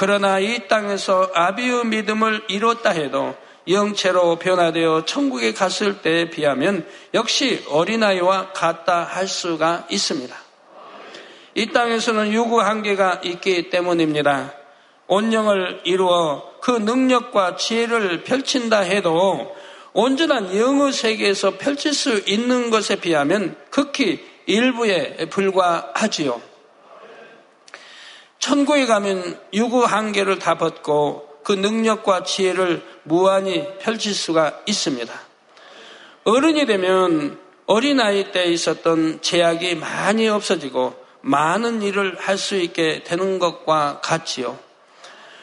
그러나 0.00 0.38
이 0.38 0.68
땅에서 0.68 1.32
아비의 1.34 1.86
믿음을 1.86 2.42
이뤘다 2.46 2.90
해도 2.90 3.34
영체로 3.66 4.36
변화되어 4.36 5.04
천국에 5.06 5.52
갔을 5.52 6.02
때에 6.02 6.30
비하면 6.30 6.86
역시 7.14 7.64
어린아이와 7.68 8.52
같다 8.52 9.02
할 9.02 9.26
수가 9.26 9.88
있습니다. 9.90 10.36
이 11.56 11.72
땅에서는 11.72 12.32
유구 12.32 12.60
한계가 12.60 13.22
있기 13.24 13.70
때문입니다. 13.70 14.54
온영을 15.08 15.80
이루어 15.82 16.44
그 16.60 16.70
능력과 16.70 17.56
지혜를 17.56 18.22
펼친다 18.22 18.78
해도 18.78 19.52
온전한 19.94 20.56
영의 20.56 20.92
세계에서 20.92 21.58
펼칠 21.58 21.92
수 21.92 22.22
있는 22.24 22.70
것에 22.70 23.00
비하면 23.00 23.56
극히 23.70 24.24
일부에 24.46 25.28
불과하지요. 25.28 26.40
천국에 28.48 28.86
가면 28.86 29.38
유구 29.52 29.84
한계를 29.84 30.38
다 30.38 30.56
벗고 30.56 31.28
그 31.44 31.52
능력과 31.52 32.24
지혜를 32.24 32.82
무한히 33.02 33.66
펼칠 33.78 34.14
수가 34.14 34.60
있습니다. 34.64 35.12
어른이 36.24 36.64
되면 36.64 37.38
어린아이 37.66 38.32
때 38.32 38.44
있었던 38.44 39.20
제약이 39.20 39.74
많이 39.74 40.28
없어지고 40.28 40.94
많은 41.20 41.82
일을 41.82 42.16
할 42.18 42.38
수 42.38 42.56
있게 42.56 43.02
되는 43.04 43.38
것과 43.38 44.00
같지요. 44.02 44.58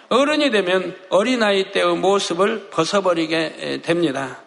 어른이 0.09 0.50
되면 0.50 0.97
어린아이 1.09 1.71
때의 1.71 1.97
모습을 1.97 2.71
벗어버리게 2.71 3.81
됩니다. 3.83 4.41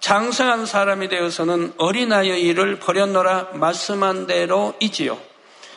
장성한 0.00 0.66
사람이 0.66 1.08
되어서는 1.08 1.74
어린아이의 1.78 2.42
일을 2.42 2.80
버렸노라 2.80 3.50
말씀한 3.52 4.26
대로이지요. 4.26 5.35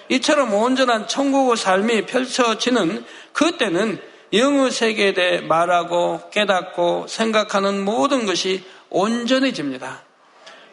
이처럼 0.10 0.54
온전한 0.54 1.08
천국의 1.08 1.56
삶이 1.58 2.06
펼쳐지는 2.06 3.06
그때는 3.32 4.02
영의 4.34 4.72
세계에 4.72 5.14
대해 5.14 5.42
말하고 5.42 6.30
깨닫고 6.32 7.08
생각하는 7.08 7.84
모든 7.84 8.26
것이 8.26 8.64
온전해집니다. 8.90 10.04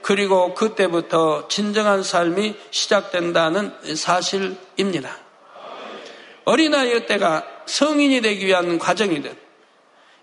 그리고 0.03 0.55
그때부터 0.55 1.49
진정한 1.49 2.03
삶이 2.03 2.55
시작된다는 2.71 3.73
사실입니다. 3.95 5.17
어린아이의 6.45 7.07
때가 7.07 7.45
성인이 7.67 8.21
되기 8.21 8.47
위한 8.47 8.79
과정이듯 8.79 9.37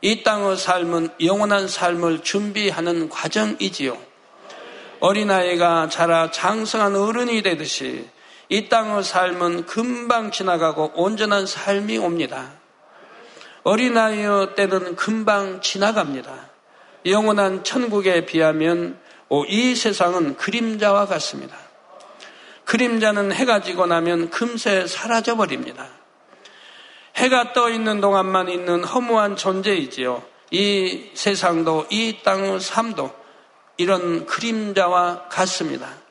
이 0.01 0.23
땅의 0.23 0.57
삶은 0.57 1.09
영원한 1.21 1.67
삶을 1.67 2.23
준비하는 2.23 3.09
과정이지요. 3.09 3.97
어린아이가 5.01 5.89
자라 5.89 6.31
장성한 6.31 6.95
어른이 6.95 7.41
되듯이 7.41 8.07
이 8.53 8.69
땅의 8.69 9.03
삶은 9.03 9.65
금방 9.65 10.29
지나가고 10.29 10.91
온전한 10.93 11.47
삶이 11.47 11.97
옵니다. 11.97 12.51
어린아이의 13.63 14.53
때는 14.53 14.95
금방 14.95 15.59
지나갑니다. 15.59 16.51
영원한 17.07 17.63
천국에 17.63 18.27
비하면 18.27 18.99
이 19.47 19.73
세상은 19.73 20.37
그림자와 20.37 21.07
같습니다. 21.07 21.57
그림자는 22.65 23.31
해가 23.31 23.61
지고 23.61 23.87
나면 23.87 24.29
금세 24.29 24.85
사라져 24.85 25.35
버립니다. 25.35 25.87
해가 27.15 27.53
떠 27.53 27.71
있는 27.71 28.01
동안만 28.01 28.49
있는 28.49 28.83
허무한 28.83 29.35
존재이지요. 29.35 30.21
이 30.51 31.09
세상도 31.15 31.87
이 31.89 32.19
땅의 32.23 32.59
삶도 32.59 33.11
이런 33.77 34.27
그림자와 34.27 35.29
같습니다. 35.29 36.02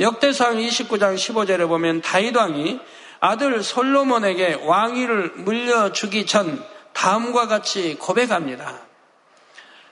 역대상 0.00 0.56
29장 0.56 1.16
15절에 1.16 1.66
보면 1.68 2.00
다윗 2.02 2.36
왕이 2.36 2.80
아들 3.20 3.62
솔로몬에게 3.62 4.60
왕위를 4.64 5.32
물려주기 5.36 6.26
전 6.26 6.64
다음과 6.92 7.48
같이 7.48 7.96
고백합니다. 7.98 8.80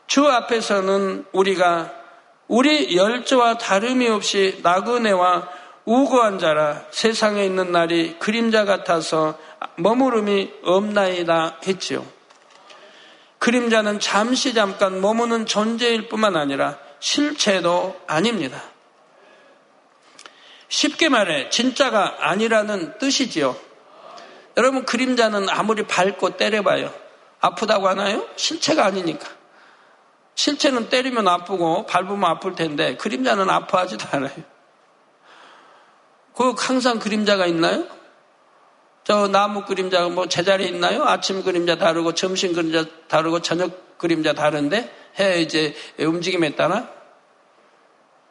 주 0.06 0.26
앞에서는 0.26 1.24
우리가 1.32 1.92
우리 2.48 2.96
열조와 2.96 3.58
다름이 3.58 4.08
없이 4.08 4.60
나그네와 4.62 5.48
우고한 5.84 6.38
자라 6.38 6.82
세상에 6.90 7.44
있는 7.44 7.72
날이 7.72 8.16
그림자 8.18 8.64
같아서 8.64 9.38
머무름이 9.76 10.52
없나이다 10.62 11.58
했지요. 11.66 12.04
그림자는 13.38 14.00
잠시 14.00 14.54
잠깐 14.54 15.00
머무는 15.00 15.46
존재일 15.46 16.08
뿐만 16.08 16.36
아니라 16.36 16.78
실체도 16.98 18.00
아닙니다. 18.06 18.62
쉽게 20.68 21.08
말해 21.08 21.48
진짜가 21.50 22.16
아니라는 22.20 22.98
뜻이지요. 22.98 23.56
여러분 24.56 24.84
그림자는 24.84 25.48
아무리 25.50 25.84
밟고 25.84 26.36
때려봐요. 26.36 26.92
아프다고 27.40 27.88
하나요? 27.88 28.26
실체가 28.36 28.86
아니니까. 28.86 29.28
실체는 30.34 30.88
때리면 30.88 31.28
아프고 31.28 31.86
밟으면 31.86 32.24
아플 32.24 32.54
텐데 32.54 32.96
그림자는 32.96 33.48
아파하지도 33.48 34.06
않아요. 34.12 34.32
그 36.34 36.54
항상 36.56 36.98
그림자가 36.98 37.46
있나요? 37.46 37.86
저 39.04 39.28
나무 39.28 39.64
그림자가 39.64 40.08
뭐 40.08 40.26
제자리에 40.26 40.68
있나요? 40.68 41.04
아침 41.04 41.42
그림자 41.42 41.76
다르고 41.76 42.14
점심 42.14 42.52
그림자 42.52 42.84
다르고 43.08 43.40
저녁 43.40 43.98
그림자 43.98 44.32
다른데 44.32 44.92
해 45.18 45.40
이제 45.40 45.74
움직임에 45.98 46.54
따라 46.54 46.90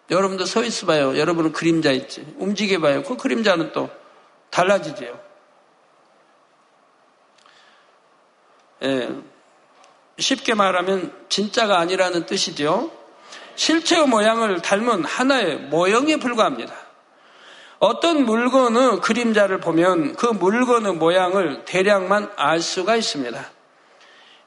여러분도 0.10 0.46
서 0.46 0.64
있어 0.64 0.86
봐요. 0.86 1.18
여러분은 1.18 1.52
그림자 1.52 1.92
있지. 1.92 2.26
움직여 2.38 2.80
봐요. 2.80 3.04
그 3.04 3.18
그림자는 3.18 3.72
또 3.72 3.90
달라지죠. 4.52 5.20
예. 8.84 9.10
쉽게 10.20 10.54
말하면 10.54 11.12
진짜가 11.30 11.80
아니라는 11.80 12.26
뜻이죠. 12.26 12.92
실체의 13.56 14.08
모양을 14.08 14.62
닮은 14.62 15.06
하나의 15.06 15.58
모형에 15.58 16.18
불과합니다. 16.18 16.74
어떤 17.80 18.26
물건의 18.26 19.02
그림자를 19.02 19.60
보면 19.60 20.16
그 20.16 20.28
물건의 20.28 20.94
모양을 20.94 21.66
대략만 21.66 22.32
알 22.36 22.62
수가 22.62 22.96
있습니다. 22.96 23.55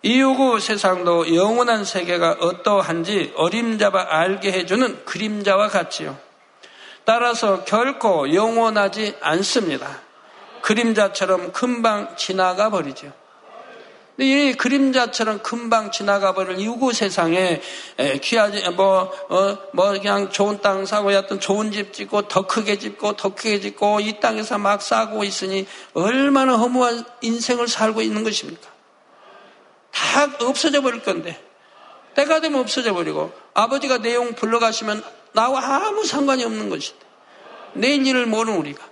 이후구 0.02 0.60
세상도 0.60 1.34
영원한 1.34 1.84
세계가 1.84 2.36
어떠한지 2.40 3.32
어림잡아 3.36 4.06
알게 4.08 4.52
해주는 4.52 5.04
그림자와 5.04 5.68
같지요. 5.68 6.16
따라서 7.04 7.64
결코 7.64 8.32
영원하지 8.32 9.16
않습니다. 9.20 10.00
그림자처럼 10.62 11.52
금방 11.52 12.14
지나가 12.16 12.70
버리죠. 12.70 13.12
이 14.20 14.52
그림자처럼 14.52 15.38
금방 15.44 15.92
지나가 15.92 16.34
버릴 16.34 16.58
이후 16.58 16.92
세상에 16.92 17.60
귀하지 18.20 18.68
뭐, 18.70 19.12
어, 19.28 19.58
뭐 19.72 19.90
그냥 19.92 20.30
좋은 20.30 20.60
땅 20.60 20.84
사고 20.86 21.12
였던 21.12 21.38
좋은 21.38 21.70
집 21.70 21.92
짓고 21.92 22.22
더 22.26 22.44
크게 22.44 22.78
짓고 22.78 23.12
더 23.16 23.32
크게 23.32 23.60
짓고 23.60 24.00
이 24.00 24.18
땅에서 24.18 24.58
막 24.58 24.82
싸고 24.82 25.22
있으니 25.22 25.66
얼마나 25.94 26.56
허무한 26.56 27.04
인생을 27.20 27.68
살고 27.68 28.02
있는 28.02 28.24
것입니까? 28.24 28.77
다 29.90 30.28
없어져 30.40 30.80
버릴 30.80 31.02
건데 31.02 31.42
때가 32.14 32.40
되면 32.40 32.60
없어져 32.60 32.94
버리고 32.94 33.32
아버지가 33.54 33.98
내용 33.98 34.34
불러가시면 34.34 35.02
나와 35.32 35.60
아무 35.60 36.04
상관이 36.04 36.44
없는 36.44 36.68
것인데 36.68 37.06
내일 37.74 38.06
일을 38.06 38.26
모르는 38.26 38.58
우리가 38.58 38.84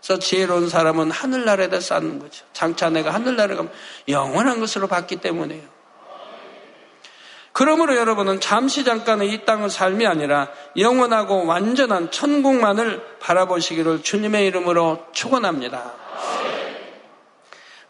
그래서 0.00 0.18
지혜로운 0.18 0.68
사람은 0.68 1.12
하늘나라에다 1.12 1.78
쌓는 1.78 2.18
거죠. 2.18 2.44
장차 2.52 2.90
내가 2.90 3.14
하늘나라에 3.14 3.56
가면 3.56 3.72
영원한 4.08 4.58
것으로 4.58 4.88
받기 4.88 5.16
때문에요. 5.16 5.62
그러므로 7.52 7.96
여러분은 7.96 8.40
잠시 8.40 8.82
잠깐의 8.82 9.30
이 9.30 9.44
땅의 9.44 9.70
삶이 9.70 10.06
아니라 10.06 10.48
영원하고 10.76 11.46
완전한 11.46 12.10
천국만을 12.10 13.18
바라보시기를 13.20 14.02
주님의 14.02 14.46
이름으로 14.46 15.06
축원합니다. 15.12 15.92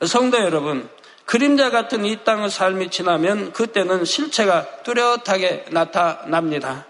성도 0.04 0.38
여러분, 0.38 0.88
그림자 1.24 1.70
같은 1.70 2.04
이 2.04 2.24
땅의 2.24 2.50
삶이 2.50 2.90
지나면 2.90 3.52
그때는 3.52 4.04
실체가 4.04 4.82
뚜렷하게 4.82 5.66
나타납니다. 5.70 6.87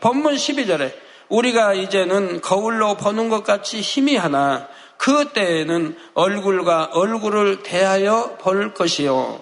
본문 0.00 0.34
12절에 0.34 0.92
우리가 1.28 1.74
이제는 1.74 2.40
거울로 2.40 2.96
보는 2.96 3.28
것 3.28 3.44
같이 3.44 3.80
희미하나 3.80 4.68
그때에는 4.98 5.96
얼굴과 6.14 6.90
얼굴을 6.92 7.62
대하여 7.62 8.36
볼 8.40 8.74
것이요. 8.74 9.40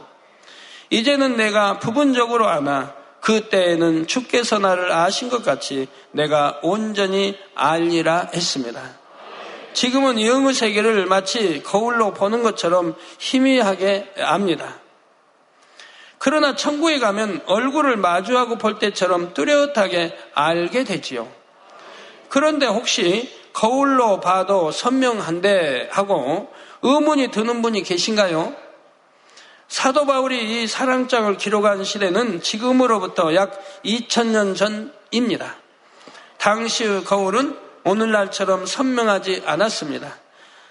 이제는 0.91 1.37
내가 1.37 1.79
부분적으로 1.79 2.49
아나 2.49 2.95
그때에는 3.21 4.07
주께서 4.07 4.59
나를 4.59 4.93
아신 4.93 5.29
것 5.29 5.45
같이 5.45 5.89
내가 6.13 6.59
온전히 6.63 7.39
알리라 7.55 8.31
했습니다. 8.35 9.00
지금은 9.73 10.25
영의 10.25 10.55
세계를 10.55 11.07
마치 11.07 11.63
거울로 11.63 12.13
보는 12.13 12.43
것처럼 12.43 12.97
희미하게 13.19 14.13
압니다. 14.19 14.77
그러나 16.19 16.55
천국에 16.55 16.99
가면 16.99 17.43
얼굴을 17.47 17.97
마주하고 17.97 18.59
볼 18.59 18.79
때처럼 18.79 19.33
뚜렷하게 19.33 20.17
알게 20.35 20.85
되지요. 20.85 21.27
그런데 22.29 22.67
혹시 22.67 23.35
거울로 23.53 24.21
봐도 24.21 24.71
선명한데 24.71 25.89
하고 25.91 26.53
의문이 26.83 27.31
드는 27.31 27.63
분이 27.63 27.83
계신가요? 27.83 28.55
사도 29.69 30.05
바울이 30.05 30.63
이 30.63 30.67
사랑장을 30.67 31.37
기록한 31.37 31.85
시대는 31.85 32.43
지금으로부터 32.43 33.35
약 33.35 33.63
2000년 33.85 34.57
전입니다. 34.57 35.57
당시의 36.39 37.05
거울은 37.05 37.57
오늘날처럼 37.91 38.67
선명하지 38.67 39.43
않았습니다. 39.45 40.17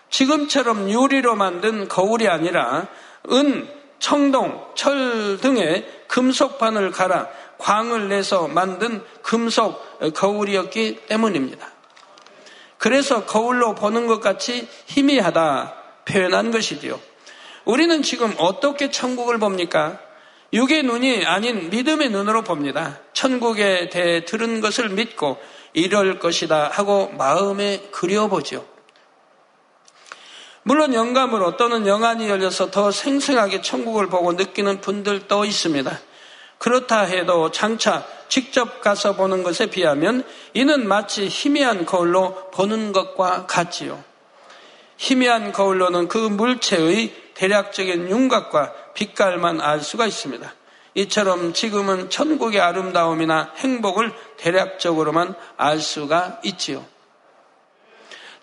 지금처럼 0.10 0.90
유리로 0.90 1.36
만든 1.36 1.90
거울이 1.90 2.30
아니라 2.30 2.88
은, 3.30 3.70
청동, 4.00 4.72
철 4.76 5.38
등의 5.42 5.86
금속판을 6.08 6.92
갈아 6.92 7.28
광을 7.58 8.08
내서 8.08 8.48
만든 8.48 9.04
금속 9.22 10.14
거울이었기 10.14 11.02
때문입니다. 11.08 11.68
그래서 12.78 13.26
거울로 13.26 13.76
보는 13.76 14.08
것 14.08 14.22
같이 14.22 14.70
희미하다 14.86 15.74
표현한 16.06 16.52
것이지요. 16.52 16.98
우리는 17.66 18.02
지금 18.02 18.34
어떻게 18.38 18.90
천국을 18.90 19.38
봅니까? 19.38 20.00
육의 20.54 20.84
눈이 20.84 21.26
아닌 21.26 21.70
믿음의 21.70 22.10
눈으로 22.10 22.44
봅니다. 22.44 23.00
천국에 23.12 23.90
대해 23.90 24.24
들은 24.24 24.62
것을 24.62 24.90
믿고 24.90 25.38
이럴 25.74 26.20
것이다 26.20 26.70
하고 26.72 27.10
마음에 27.18 27.90
그려보죠. 27.92 28.66
물론 30.64 30.94
영감으로 30.94 31.58
또는 31.58 31.88
영안이 31.88 32.30
열려서 32.30 32.70
더 32.70 32.92
생생하게 32.92 33.62
천국을 33.62 34.08
보고 34.08 34.34
느끼는 34.34 34.82
분들도 34.82 35.46
있습니다. 35.46 36.00
그렇다 36.58 37.02
해도 37.02 37.52
장차 37.52 38.06
직접 38.28 38.82
가서 38.82 39.16
보는 39.16 39.44
것에 39.44 39.68
비하면 39.68 40.24
이는 40.54 40.88
마치 40.88 41.28
희미한 41.28 41.86
거울로 41.86 42.52
보는 42.52 42.92
것과 42.92 43.48
같지요. 43.48 44.04
희미한 44.98 45.54
거울로는 45.54 46.10
그 46.10 46.18
물체의 46.18 47.16
대략적인 47.34 48.10
윤곽과 48.10 48.74
빛깔만 48.94 49.62
알 49.62 49.80
수가 49.80 50.06
있습니다. 50.06 50.54
이처럼 50.96 51.54
지금은 51.54 52.10
천국의 52.10 52.60
아름다움이나 52.60 53.54
행복을 53.58 54.12
대략적으로만 54.38 55.36
알 55.58 55.80
수가 55.80 56.40
있지요. 56.44 56.86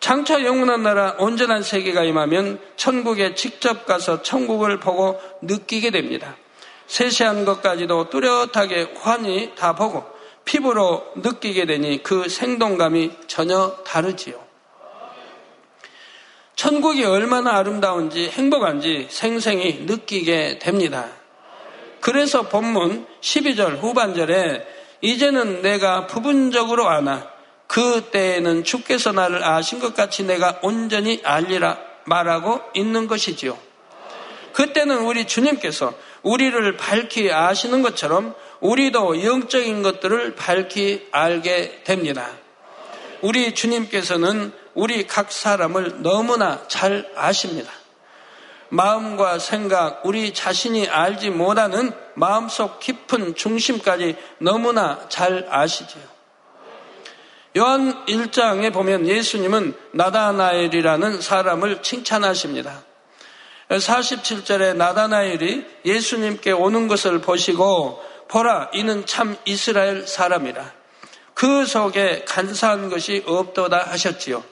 장차 0.01 0.45
영원한 0.45 0.83
나라 0.83 1.17
온전한 1.19 1.63
세계가 1.63 2.05
임하면 2.05 2.61
천국에 2.77 3.35
직접 3.35 3.87
가서 3.87 4.23
천국을 4.23 4.79
보고 4.79 5.21
느끼게 5.43 5.91
됩니다. 5.91 6.37
세세한 6.87 7.45
것까지도 7.45 8.11
뚜렷하게 8.11 8.93
환히 8.97 9.55
다 9.57 9.75
보고 9.75 10.05
피부로 10.45 11.05
느끼게 11.17 11.67
되니 11.67 12.03
그 12.03 12.29
생동감이 12.29 13.11
전혀 13.27 13.77
다르지요. 13.85 14.47
천국이 16.55 17.05
얼마나 17.05 17.57
아름다운지 17.57 18.31
행복한지 18.31 19.09
생생히 19.11 19.81
느끼게 19.87 20.59
됩니다. 20.61 21.09
그래서 22.01 22.43
본문 22.49 23.07
12절 23.21 23.81
후반절에 23.81 24.67
이제는 25.01 25.63
내가 25.63 26.07
부분적으로 26.07 26.89
아나 26.89 27.29
그때에는 27.67 28.65
주께서 28.65 29.13
나를 29.13 29.43
아신 29.45 29.81
것 29.81 29.95
같이 29.95 30.25
내가 30.25 30.59
온전히 30.63 31.21
알리라 31.25 31.79
말하고 32.05 32.61
있는 32.75 33.07
것이지요. 33.07 33.59
그때는 34.53 35.05
우리 35.05 35.27
주님께서 35.27 35.93
우리를 36.23 36.77
밝히 36.77 37.31
아시는 37.31 37.83
것처럼 37.83 38.35
우리도 38.61 39.23
영적인 39.25 39.83
것들을 39.83 40.35
밝히 40.35 41.07
알게 41.13 41.83
됩니다. 41.85 42.27
우리 43.21 43.55
주님께서는 43.55 44.53
우리 44.75 45.07
각 45.07 45.31
사람을 45.31 46.03
너무나 46.03 46.67
잘 46.69 47.11
아십니다. 47.17 47.71
마음과 48.69 49.39
생각, 49.39 50.05
우리 50.05 50.35
자신이 50.35 50.89
알지 50.89 51.31
못하는 51.31 51.93
마음속 52.15 52.81
깊은 52.81 53.35
중심까지 53.35 54.17
너무나 54.39 55.09
잘 55.09 55.47
아시지요. 55.51 56.03
요한 57.59 58.05
1장에 58.07 58.73
보면 58.73 59.09
예수님은 59.09 59.75
나다나엘이라는 59.93 61.21
사람을 61.21 61.83
칭찬하십니다. 61.83 62.83
47절에 63.71 64.77
나다나엘이 64.77 65.65
예수님께 65.85 66.53
오는 66.53 66.87
것을 66.87 67.21
보시고 67.21 68.03
보라 68.29 68.71
이는 68.75 69.07
참 69.07 69.37
이스라엘 69.45 70.07
사람이라. 70.07 70.73
그 71.35 71.67
속에 71.67 72.25
간사한 72.27 72.91
것이 72.91 73.23
없도다 73.27 73.91
하셨지요. 73.91 74.43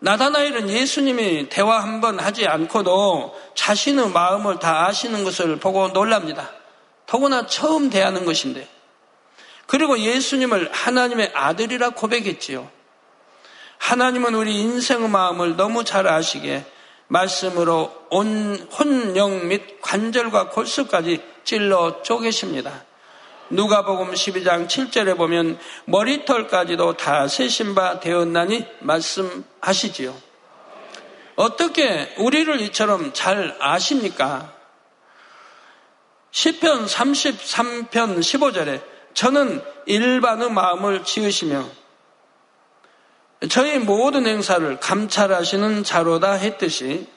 나다나엘은 0.00 0.70
예수님이 0.70 1.48
대화 1.48 1.80
한 1.82 2.00
번 2.00 2.18
하지 2.18 2.46
않고도 2.46 3.38
자신의 3.54 4.10
마음을 4.10 4.58
다 4.58 4.86
아시는 4.86 5.24
것을 5.24 5.56
보고 5.56 5.88
놀랍니다. 5.88 6.50
더구나 7.06 7.46
처음 7.46 7.90
대하는 7.90 8.24
것인데. 8.24 8.66
그리고 9.66 9.98
예수님을 9.98 10.70
하나님의 10.72 11.32
아들이라 11.34 11.90
고백했지요. 11.90 12.68
하나님은 13.78 14.34
우리 14.34 14.58
인생의 14.60 15.08
마음을 15.08 15.56
너무 15.56 15.84
잘 15.84 16.06
아시게 16.06 16.64
말씀으로 17.08 17.92
온 18.10 18.68
혼영 18.78 19.48
및 19.48 19.80
관절과 19.82 20.50
골수까지 20.50 21.22
찔러 21.44 22.02
쪼개십니다. 22.02 22.84
누가복음 23.50 24.12
12장 24.12 24.68
7절에 24.68 25.16
보면 25.16 25.58
머리털까지도 25.86 26.96
다 26.96 27.26
세신 27.26 27.74
바 27.74 27.98
되었나니 27.98 28.64
말씀하시지요. 28.80 30.16
어떻게 31.34 32.14
우리를 32.18 32.60
이처럼 32.62 33.12
잘 33.12 33.56
아십니까? 33.58 34.52
시편 36.30 36.86
33편 36.86 38.20
15절에 38.20 38.82
저는 39.14 39.62
일반의 39.86 40.50
마음을 40.50 41.02
지으시며 41.02 41.68
저희 43.48 43.78
모든 43.78 44.26
행사를 44.26 44.78
감찰하시는 44.78 45.82
자로다 45.82 46.32
했듯이 46.32 47.08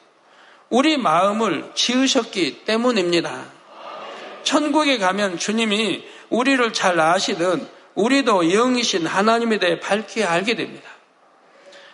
우리 0.69 0.97
마음을 0.97 1.69
지으셨기 1.75 2.63
때문입니다. 2.65 3.45
천국에 4.43 4.97
가면 4.97 5.37
주님이 5.37 6.03
우리를 6.33 6.73
잘 6.73 6.99
아시든 6.99 7.67
우리도 7.93 8.49
영이신 8.49 9.05
하나님에 9.05 9.59
대해 9.59 9.79
밝히 9.79 10.23
알게 10.23 10.55
됩니다. 10.55 10.89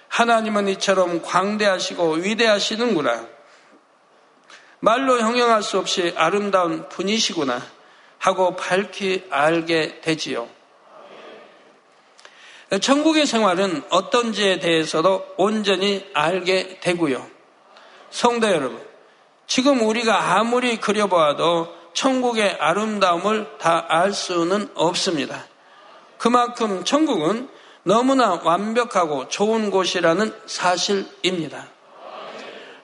하나님은 0.08 0.70
이처럼 0.70 1.22
광대하시고 1.22 2.14
위대하시는구나. 2.14 3.28
말로 4.80 5.20
형용할 5.20 5.62
수 5.62 5.78
없이 5.78 6.14
아름다운 6.16 6.88
분이시구나 6.88 7.62
하고 8.18 8.56
밝히 8.56 9.28
알게 9.30 10.00
되지요. 10.00 10.48
천국의 12.80 13.26
생활은 13.26 13.84
어떤지에 13.90 14.60
대해서도 14.60 15.34
온전히 15.36 16.10
알게 16.14 16.80
되고요. 16.80 17.28
성도 18.10 18.48
여러분, 18.48 18.82
지금 19.48 19.82
우리가 19.82 20.38
아무리 20.38 20.78
그려보아도 20.78 21.79
천국의 22.00 22.56
아름다움을 22.62 23.58
다 23.58 23.86
알 23.90 24.14
수는 24.14 24.70
없습니다. 24.74 25.46
그만큼 26.18 26.86
천국은 26.86 27.50
너무나 27.84 28.40
완벽하고 28.42 29.28
좋은 29.28 29.70
곳이라는 29.70 30.34
사실입니다. 30.46 31.68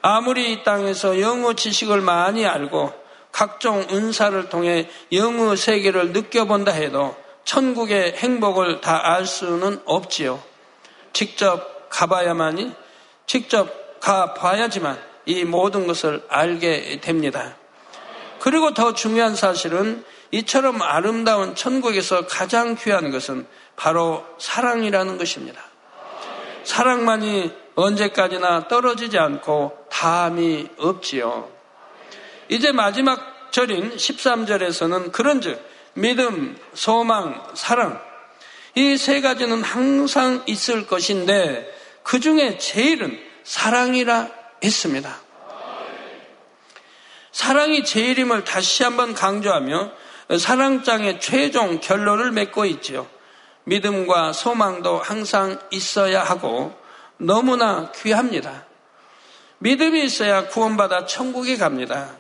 아무리 0.02 0.52
이 0.52 0.64
땅에서 0.66 1.22
영어 1.22 1.54
지식을 1.54 2.02
많이 2.02 2.46
알고 2.46 2.92
각종 3.32 3.88
은사를 3.90 4.50
통해 4.50 4.90
영어 5.14 5.56
세계를 5.56 6.12
느껴본다 6.12 6.74
해도 6.74 7.16
천국의 7.46 8.16
행복을 8.18 8.82
다 8.82 9.00
알 9.02 9.26
수는 9.26 9.82
없지요. 9.86 10.44
직접 11.14 11.88
가봐야만이, 11.90 12.74
직접 13.28 14.02
가봐야지만 14.02 15.00
이 15.26 15.46
모든 15.46 15.88
것을 15.88 16.22
알게 16.28 17.00
됩니다. 17.00 17.56
그리고 18.46 18.76
더 18.76 18.94
중요한 18.94 19.36
사실은 19.36 20.06
이처럼 20.30 20.80
아름다운 20.84 21.56
천국에서 21.56 22.28
가장 22.28 22.76
귀한 22.76 23.10
것은 23.10 23.48
바로 23.76 24.24
사랑이라는 24.38 25.18
것입니다. 25.18 25.60
사랑만이 26.64 27.52
언제까지나 27.74 28.68
떨어지지 28.68 29.18
않고 29.18 29.88
다함이 29.90 30.70
없지요. 30.78 31.50
이제 32.48 32.72
마지막 32.72 33.52
절인 33.52 33.96
13절에서는 33.96 35.12
그런즉 35.12 35.60
믿음, 35.94 36.56
소망, 36.76 37.44
사랑 37.56 38.00
이 38.76 38.96
세 38.96 39.22
가지는 39.22 39.64
항상 39.64 40.44
있을 40.46 40.86
것인데 40.86 41.68
그 42.04 42.20
중에 42.20 42.60
제일은 42.60 43.20
사랑이라 43.44 44.30
했습니다. 44.64 45.25
사랑이 47.36 47.84
제일임을 47.84 48.46
다시 48.46 48.84
한번 48.84 49.14
강조하며 49.14 49.92
사랑장의 50.40 51.20
최종 51.20 51.82
결론을 51.82 52.32
맺고 52.32 52.64
있지요. 52.64 53.06
믿음과 53.66 54.32
소망도 54.32 55.00
항상 55.00 55.60
있어야 55.70 56.24
하고 56.24 56.74
너무나 57.18 57.92
귀합니다. 57.92 58.64
믿음이 59.58 60.02
있어야 60.06 60.48
구원받아 60.48 61.08
천국에 61.08 61.58
갑니다. 61.58 62.16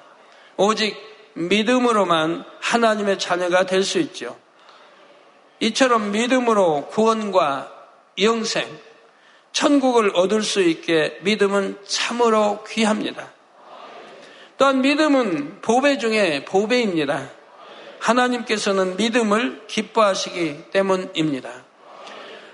오직 0.57 0.97
믿음으로만 1.35 2.43
하나님의 2.59 3.17
자녀가 3.17 3.65
될 3.65 3.85
수 3.85 3.99
있죠. 3.99 4.37
이처럼 5.61 6.11
믿음으로 6.11 6.87
구원과 6.87 7.71
영생, 8.19 8.67
천국을 9.53 10.11
얻을 10.13 10.43
수 10.43 10.61
있게 10.61 11.19
믿음은 11.21 11.79
참으로 11.87 12.65
귀합니다. 12.67 13.33
또한 14.57 14.81
믿음은 14.81 15.61
보배 15.61 15.97
중에 15.97 16.45
보배입니다. 16.45 17.29
하나님께서는 17.99 18.97
믿음을 18.97 19.63
기뻐하시기 19.67 20.71
때문입니다. 20.71 21.49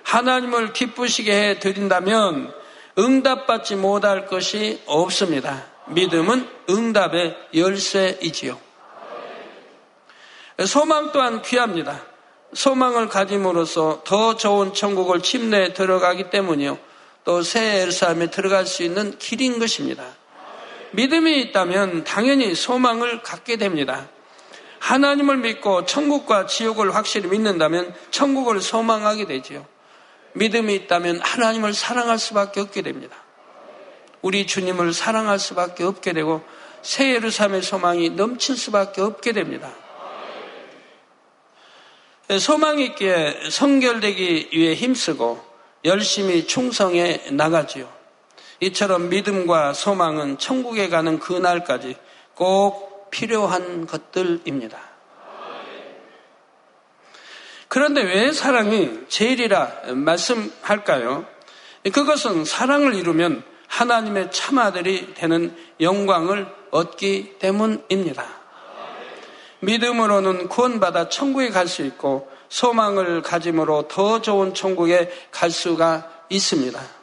하나님을 0.03 0.73
기쁘시게 0.73 1.31
해 1.31 1.59
드린다면 1.59 2.53
응답받지 2.97 3.75
못할 3.75 4.25
것이 4.25 4.81
없습니다. 4.85 5.65
믿음은 5.87 6.47
응답의 6.69 7.37
열쇠이지요. 7.53 8.59
소망 10.65 11.11
또한 11.11 11.41
귀합니다. 11.41 12.03
소망을 12.53 13.07
가짐으로써 13.07 14.01
더 14.03 14.35
좋은 14.35 14.73
천국을 14.73 15.21
침례에 15.21 15.73
들어가기 15.73 16.29
때문이요. 16.29 16.77
또새 17.23 17.81
에르사람에 17.81 18.31
들어갈 18.31 18.65
수 18.65 18.83
있는 18.83 19.17
길인 19.17 19.59
것입니다. 19.59 20.03
믿음이 20.91 21.39
있다면 21.41 22.03
당연히 22.03 22.53
소망을 22.55 23.21
갖게 23.21 23.57
됩니다. 23.57 24.09
하나님을 24.79 25.37
믿고 25.37 25.85
천국과 25.85 26.47
지옥을 26.47 26.95
확실히 26.95 27.29
믿는다면 27.29 27.93
천국을 28.09 28.61
소망하게 28.61 29.25
되지요. 29.25 29.65
믿음이 30.33 30.73
있다면 30.75 31.19
하나님을 31.21 31.73
사랑할 31.73 32.17
수밖에 32.17 32.61
없게 32.61 32.81
됩니다. 32.81 33.15
우리 34.21 34.47
주님을 34.47 34.93
사랑할 34.93 35.39
수밖에 35.39 35.83
없게 35.83 36.13
되고 36.13 36.43
새 36.81 37.13
예루살렘의 37.13 37.61
소망이 37.61 38.09
넘칠 38.09 38.55
수밖에 38.57 39.01
없게 39.01 39.33
됩니다. 39.33 39.71
소망 42.39 42.79
있기에 42.79 43.49
성결되기 43.49 44.49
위해 44.53 44.73
힘쓰고 44.73 45.43
열심히 45.83 46.47
충성해 46.47 47.23
나가지요. 47.31 48.00
이처럼 48.61 49.09
믿음과 49.09 49.73
소망은 49.73 50.37
천국에 50.37 50.87
가는 50.87 51.19
그날까지 51.19 51.97
꼭 52.35 53.09
필요한 53.09 53.85
것들입니다. 53.85 54.77
그런데 57.67 58.03
왜 58.03 58.31
사랑이 58.31 59.07
제일이라 59.07 59.93
말씀할까요? 59.95 61.25
그것은 61.91 62.45
사랑을 62.45 62.93
이루면 62.95 63.43
하나님의 63.67 64.31
참아들이 64.31 65.13
되는 65.15 65.55
영광을 65.79 66.47
얻기 66.69 67.37
때문입니다. 67.39 68.25
믿음으로는 69.61 70.49
구원받아 70.49 71.09
천국에 71.09 71.49
갈 71.49 71.67
수 71.67 71.83
있고 71.83 72.29
소망을 72.49 73.21
가짐으로 73.21 73.87
더 73.87 74.21
좋은 74.21 74.53
천국에 74.53 75.09
갈 75.31 75.49
수가 75.49 76.25
있습니다. 76.29 77.00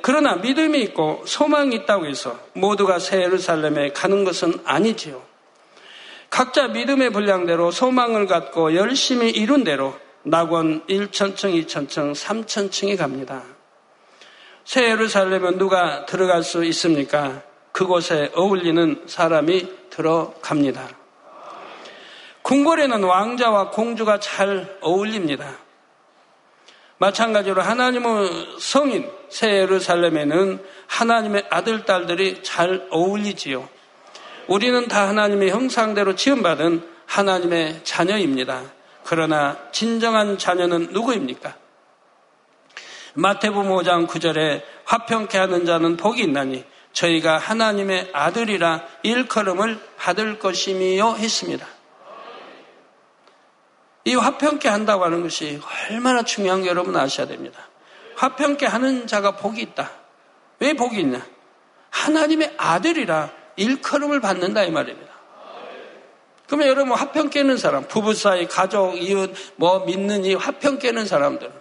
그러나 0.00 0.36
믿음이 0.36 0.80
있고 0.82 1.22
소망이 1.26 1.76
있다고 1.76 2.06
해서 2.06 2.38
모두가 2.54 2.98
새 2.98 3.22
예루살렘에 3.22 3.92
가는 3.92 4.24
것은 4.24 4.54
아니지요. 4.64 5.22
각자 6.30 6.68
믿음의 6.68 7.10
분량대로 7.10 7.70
소망을 7.70 8.26
갖고 8.26 8.74
열심히 8.74 9.30
이룬 9.30 9.64
대로 9.64 9.94
낙원 10.22 10.84
1천층, 10.86 11.66
2천층, 11.66 12.14
3천층에 12.14 12.96
갑니다. 12.96 13.42
새 14.64 14.90
예루살렘은 14.90 15.58
누가 15.58 16.04
들어갈 16.04 16.42
수 16.42 16.64
있습니까? 16.66 17.42
그곳에 17.72 18.30
어울리는 18.34 19.04
사람이 19.06 19.68
들어갑니다. 19.90 20.88
궁궐에는 22.42 23.02
왕자와 23.04 23.70
공주가 23.70 24.18
잘 24.18 24.78
어울립니다. 24.80 25.58
마찬가지로 26.98 27.62
하나님의 27.62 28.56
성인 28.58 29.10
새 29.28 29.60
예루살렘에는 29.60 30.64
하나님의 30.86 31.46
아들, 31.50 31.84
딸들이 31.84 32.42
잘 32.42 32.86
어울리지요. 32.90 33.68
우리는 34.48 34.88
다 34.88 35.08
하나님의 35.08 35.50
형상대로 35.50 36.14
지음받은 36.16 36.82
하나님의 37.06 37.80
자녀입니다. 37.84 38.62
그러나 39.04 39.56
진정한 39.72 40.38
자녀는 40.38 40.88
누구입니까? 40.90 41.54
마태복음 43.14 43.70
5장 43.70 44.06
9절에 44.06 44.62
화평케 44.84 45.38
하는 45.38 45.64
자는 45.66 45.96
복이 45.96 46.22
있나니 46.22 46.64
저희가 46.92 47.38
하나님의 47.38 48.10
아들이라 48.12 48.82
일컬음을 49.02 49.80
받을 49.96 50.38
것이미요 50.38 51.16
했습니다. 51.16 51.66
이 54.08 54.14
화평케 54.14 54.70
한다고 54.70 55.04
하는 55.04 55.20
것이 55.20 55.60
얼마나 55.90 56.22
중요한 56.22 56.62
게 56.62 56.70
여러분 56.70 56.96
아셔야 56.96 57.26
됩니다. 57.26 57.60
화평케 58.16 58.64
하는 58.64 59.06
자가 59.06 59.32
복이 59.32 59.60
있다. 59.60 59.90
왜 60.60 60.72
복이 60.72 60.98
있냐? 61.00 61.26
하나님의 61.90 62.54
아들이라 62.56 63.30
일컬음을 63.56 64.20
받는다 64.20 64.62
이 64.62 64.70
말입니다. 64.70 65.12
그러면 66.46 66.68
여러분 66.68 66.96
화평 66.96 67.28
깨는 67.28 67.58
사람, 67.58 67.86
부부 67.86 68.14
사이, 68.14 68.48
가족, 68.48 68.96
이웃, 68.96 69.34
뭐 69.56 69.84
믿는 69.84 70.24
이 70.24 70.32
화평 70.32 70.78
깨는 70.78 71.06
사람들은 71.06 71.52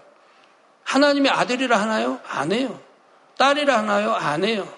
하나님의 0.86 1.30
아들이라 1.30 1.78
하나요? 1.78 2.22
안 2.30 2.54
해요. 2.54 2.80
딸이라 3.38 3.80
하나요? 3.80 4.14
안 4.14 4.46
해요. 4.46 4.74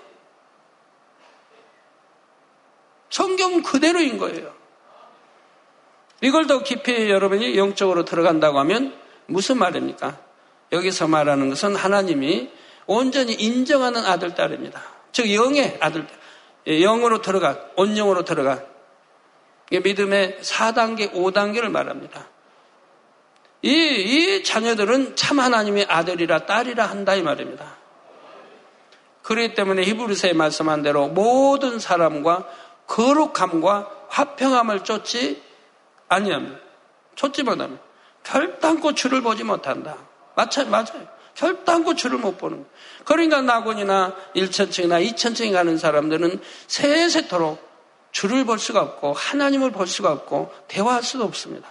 성경 3.12 3.62
그대로인 3.62 4.18
거예요. 4.18 4.59
이걸 6.22 6.48
더 6.48 6.64
깊이 6.64 7.10
여러분이 7.10 7.58
영적으로 7.58 8.04
들어간다고 8.06 8.60
하면 8.60 8.94
무슨 9.26 9.58
말입니까? 9.58 10.18
여기서 10.72 11.08
말하는 11.08 11.50
것은 11.50 11.76
하나님이 11.76 12.50
온전히 12.86 13.34
인정하는 13.34 14.06
아들, 14.06 14.36
딸입니다. 14.36 14.82
즉, 15.12 15.34
영의 15.34 15.78
아들, 15.80 16.08
영으로 16.68 17.22
들어가, 17.22 17.60
온영으로 17.76 18.24
들어가. 18.26 18.64
믿음의 19.72 20.40
4단계, 20.42 21.14
5단계를 21.14 21.70
말합니다. 21.70 22.28
이, 23.62 23.72
이 23.72 24.44
자녀들은 24.44 25.16
참 25.16 25.40
하나님의 25.40 25.86
아들이라 25.90 26.46
딸이라 26.46 26.86
한다 26.86 27.16
이 27.16 27.22
말입니다. 27.22 27.78
그렇기 29.22 29.54
때문에 29.54 29.84
히브리서에 29.84 30.34
말씀한 30.34 30.82
대로 30.82 31.08
모든 31.08 31.78
사람과 31.78 32.48
거룩함과 32.88 34.08
화평함을 34.08 34.84
쫓지 34.84 35.44
아니하면 36.10 36.60
쫓지 37.16 37.44
못하면 37.44 37.80
결단코 38.24 38.94
주를 38.94 39.22
보지 39.22 39.44
못한다. 39.44 39.98
맞아요, 40.36 40.70
맞아요. 40.70 41.08
결단코 41.36 41.96
주를 41.96 42.18
못 42.18 42.38
보는 42.38 42.58
거예요. 42.58 42.70
그러니까 43.06 43.42
낙원이나 43.42 44.16
1천층이나 44.36 45.06
2천층에 45.08 45.54
가는 45.54 45.78
사람들은 45.78 46.42
세세토록 46.68 47.70
주를 48.12 48.44
볼 48.44 48.60
수가 48.60 48.82
없고 48.82 49.14
하나님을 49.14 49.72
볼 49.72 49.88
수가 49.88 50.12
없고 50.12 50.54
대화할 50.68 51.04
수도 51.04 51.24
없습니다. 51.24 51.70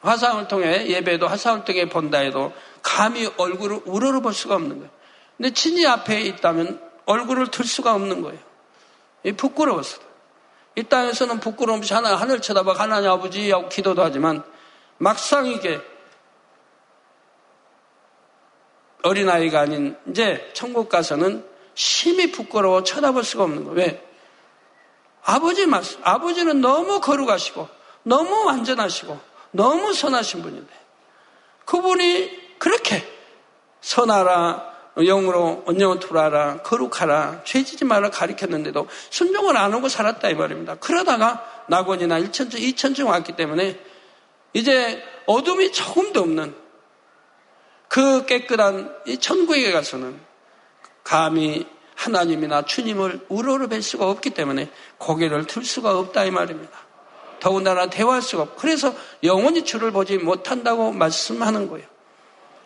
화상을 0.00 0.48
통해 0.48 0.86
예배도 0.86 1.28
화상을 1.28 1.64
통해 1.64 1.88
본다 1.88 2.18
해도 2.18 2.52
감히 2.82 3.30
얼굴을 3.36 3.82
우러러 3.84 4.20
볼 4.20 4.32
수가 4.32 4.54
없는 4.54 4.78
거예요. 4.78 4.90
근데 5.36 5.52
친히 5.52 5.86
앞에 5.86 6.22
있다면 6.22 6.80
얼굴을 7.04 7.50
들 7.50 7.64
수가 7.64 7.94
없는 7.94 8.22
거예요. 8.22 8.40
부끄러웠어. 9.36 10.09
이 10.76 10.82
땅에서는 10.84 11.40
부끄러움 11.40 11.80
없이 11.80 11.92
하나, 11.92 12.14
하늘 12.16 12.40
쳐다봐 12.40 12.74
하나님 12.74 13.10
아버지 13.10 13.50
하고 13.50 13.68
기도도 13.68 14.02
하지만 14.02 14.42
막상 14.98 15.46
이게 15.46 15.80
어린아이가 19.02 19.60
아닌 19.60 19.96
이제 20.08 20.50
천국 20.54 20.88
가서는 20.88 21.44
심히 21.74 22.30
부끄러워 22.30 22.82
쳐다볼 22.82 23.24
수가 23.24 23.44
없는 23.44 23.64
거예요. 23.64 23.76
왜? 23.78 24.06
아버지 25.24 25.66
말씀, 25.66 26.00
아버지는 26.02 26.60
너무 26.60 27.00
거룩하시고 27.00 27.68
너무 28.02 28.44
완전하시고 28.44 29.18
너무 29.52 29.92
선하신 29.92 30.42
분인데 30.42 30.72
그분이 31.64 32.58
그렇게 32.58 33.06
선하라 33.80 34.69
영으로 35.04 35.62
언영을 35.66 36.00
투라라 36.00 36.62
거룩하라 36.62 37.42
죄지지 37.44 37.84
말라 37.84 38.10
가리켰는데도 38.10 38.88
순종을 39.10 39.56
안 39.56 39.72
하고 39.72 39.88
살았다 39.88 40.28
이 40.30 40.34
말입니다. 40.34 40.76
그러다가 40.76 41.44
낙원이나 41.68 42.20
1천층, 42.20 42.54
2천층 42.54 43.06
왔기 43.06 43.36
때문에 43.36 43.78
이제 44.52 45.02
어둠이 45.26 45.72
조금도 45.72 46.20
없는 46.20 46.54
그 47.88 48.26
깨끗한 48.26 48.94
이 49.06 49.18
천국에 49.18 49.72
가서는 49.72 50.18
감히 51.04 51.66
하나님이나 51.94 52.62
주님을 52.62 53.26
우러러 53.28 53.66
뵐 53.66 53.82
수가 53.82 54.08
없기 54.08 54.30
때문에 54.30 54.70
고개를 54.98 55.46
들 55.46 55.64
수가 55.64 55.98
없다 55.98 56.24
이 56.24 56.30
말입니다. 56.30 56.70
더군다나 57.40 57.90
대화할 57.90 58.22
수가 58.22 58.44
없고 58.44 58.56
그래서 58.56 58.94
영원히 59.24 59.64
주를 59.64 59.90
보지 59.90 60.18
못한다고 60.18 60.92
말씀하는 60.92 61.68
거예요. 61.68 61.86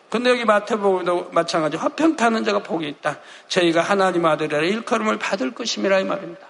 근데 0.09 0.29
여기 0.29 0.45
마태복음도 0.45 1.29
마찬가지 1.31 1.77
화평타는 1.77 2.43
자가 2.43 2.59
복이 2.59 2.87
있다. 2.87 3.19
저희가 3.47 3.81
하나님 3.81 4.25
아들이라 4.25 4.59
일컬음을 4.61 5.17
받을 5.19 5.53
것임이라 5.53 5.99
이 5.99 6.03
말입니다. 6.05 6.47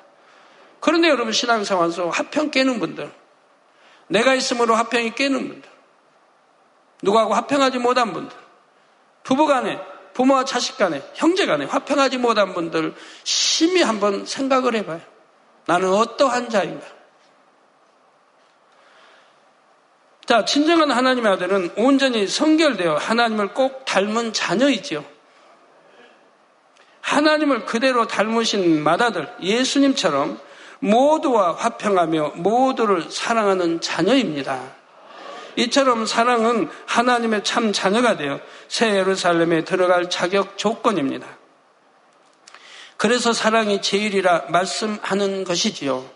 그런데 0.79 1.09
여러분 1.09 1.31
신앙생활 1.31 1.91
속 1.91 2.09
화평 2.09 2.51
깨는 2.51 2.79
분들 2.79 3.11
내가 4.07 4.35
있으므로 4.35 4.75
화평이 4.75 5.15
깨는 5.15 5.47
분들 5.47 5.69
누구하고 7.01 7.33
화평하지 7.33 7.79
못한 7.79 8.13
분들 8.13 8.35
부부간에 9.23 9.81
부모와 10.13 10.45
자식 10.45 10.77
간에 10.77 11.01
형제 11.13 11.45
간에 11.45 11.65
화평하지 11.65 12.19
못한 12.19 12.53
분들 12.53 12.93
심히 13.23 13.81
한번 13.81 14.25
생각을 14.25 14.75
해봐요. 14.75 15.01
나는 15.65 15.91
어떠한 15.91 16.49
자인가? 16.49 16.85
자, 20.25 20.43
진정한 20.43 20.89
하나님의 20.89 21.33
아들은 21.33 21.71
온전히 21.75 22.27
성결되어 22.27 22.95
하나님을 22.95 23.49
꼭 23.49 23.85
닮은 23.85 24.33
자녀이지요. 24.33 25.05
하나님을 27.01 27.65
그대로 27.65 28.07
닮으신 28.07 28.81
맏아들 28.83 29.31
예수님처럼 29.39 30.39
모두와 30.79 31.53
화평하며 31.53 32.33
모두를 32.37 33.03
사랑하는 33.09 33.79
자녀입니다. 33.81 34.73
이처럼 35.57 36.05
사랑은 36.07 36.69
하나님의 36.87 37.43
참 37.43 37.71
자녀가 37.71 38.17
되어 38.17 38.39
새 38.67 38.95
예루살렘에 38.95 39.63
들어갈 39.63 40.09
자격 40.09 40.57
조건입니다. 40.57 41.27
그래서 42.97 43.33
사랑이 43.33 43.81
제일이라 43.81 44.45
말씀하는 44.49 45.43
것이지요. 45.43 46.14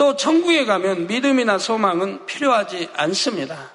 또 0.00 0.16
천국에 0.16 0.64
가면 0.64 1.08
믿음이나 1.08 1.58
소망은 1.58 2.24
필요하지 2.24 2.88
않습니다. 2.94 3.70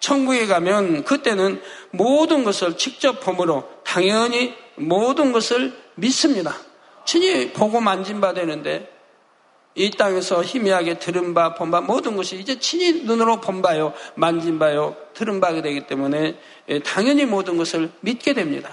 천국에 0.00 0.46
가면 0.46 1.04
그때는 1.04 1.62
모든 1.92 2.42
것을 2.42 2.76
직접 2.76 3.20
봄으로 3.20 3.70
당연히 3.84 4.56
모든 4.74 5.30
것을 5.30 5.72
믿습니다. 5.94 6.56
친히 7.04 7.52
보고 7.52 7.80
만진 7.80 8.20
바 8.20 8.34
되는데 8.34 8.92
이 9.76 9.92
땅에서 9.92 10.42
희미하게 10.42 10.98
들은 10.98 11.32
바, 11.32 11.54
본 11.54 11.70
바, 11.70 11.80
모든 11.80 12.16
것이 12.16 12.40
이제 12.40 12.58
친히 12.58 13.04
눈으로 13.04 13.40
본 13.40 13.62
바요, 13.62 13.92
만진 14.16 14.58
바요, 14.58 14.96
들은 15.14 15.40
바가 15.40 15.62
되기 15.62 15.86
때문에 15.86 16.40
예, 16.70 16.78
당연히 16.80 17.24
모든 17.24 17.56
것을 17.56 17.92
믿게 18.00 18.34
됩니다. 18.34 18.68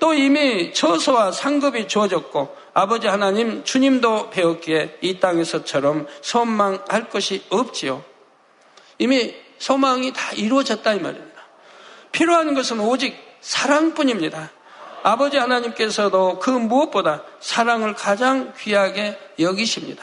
또 0.00 0.12
이미 0.12 0.72
처소와 0.72 1.30
상급이 1.30 1.86
주어졌고 1.86 2.63
아버지 2.74 3.06
하나님 3.06 3.62
주님도 3.62 4.30
배웠기에 4.30 4.98
이 5.00 5.20
땅에서처럼 5.20 6.08
소망할 6.20 7.08
것이 7.08 7.44
없지요. 7.48 8.04
이미 8.98 9.34
소망이 9.58 10.12
다 10.12 10.32
이루어졌다 10.32 10.92
이 10.92 11.00
말입니다. 11.00 11.40
필요한 12.10 12.54
것은 12.54 12.80
오직 12.80 13.16
사랑뿐입니다. 13.40 14.50
아버지 15.04 15.36
하나님께서도 15.36 16.40
그 16.40 16.50
무엇보다 16.50 17.22
사랑을 17.38 17.94
가장 17.94 18.52
귀하게 18.58 19.18
여기십니다. 19.38 20.02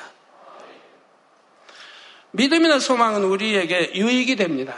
믿음이나 2.31 2.79
소망은 2.79 3.23
우리에게 3.25 3.91
유익이 3.95 4.37
됩니다. 4.37 4.73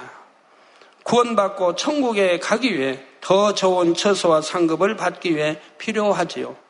구원받고 1.04 1.76
천국에 1.76 2.40
가기 2.40 2.80
위해 2.80 3.04
더 3.22 3.54
좋은 3.54 3.94
처소와 3.94 4.42
상급을 4.42 4.96
받기 4.96 5.36
위해 5.36 5.60
필요하지요. 5.78 6.63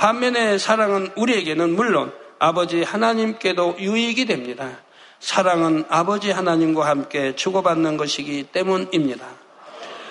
반면에 0.00 0.56
사랑은 0.56 1.10
우리에게는 1.14 1.76
물론 1.76 2.10
아버지 2.38 2.82
하나님께도 2.82 3.76
유익이 3.80 4.24
됩니다. 4.24 4.78
사랑은 5.20 5.84
아버지 5.90 6.30
하나님과 6.30 6.86
함께 6.86 7.36
주고받는 7.36 7.98
것이기 7.98 8.44
때문입니다. 8.44 9.26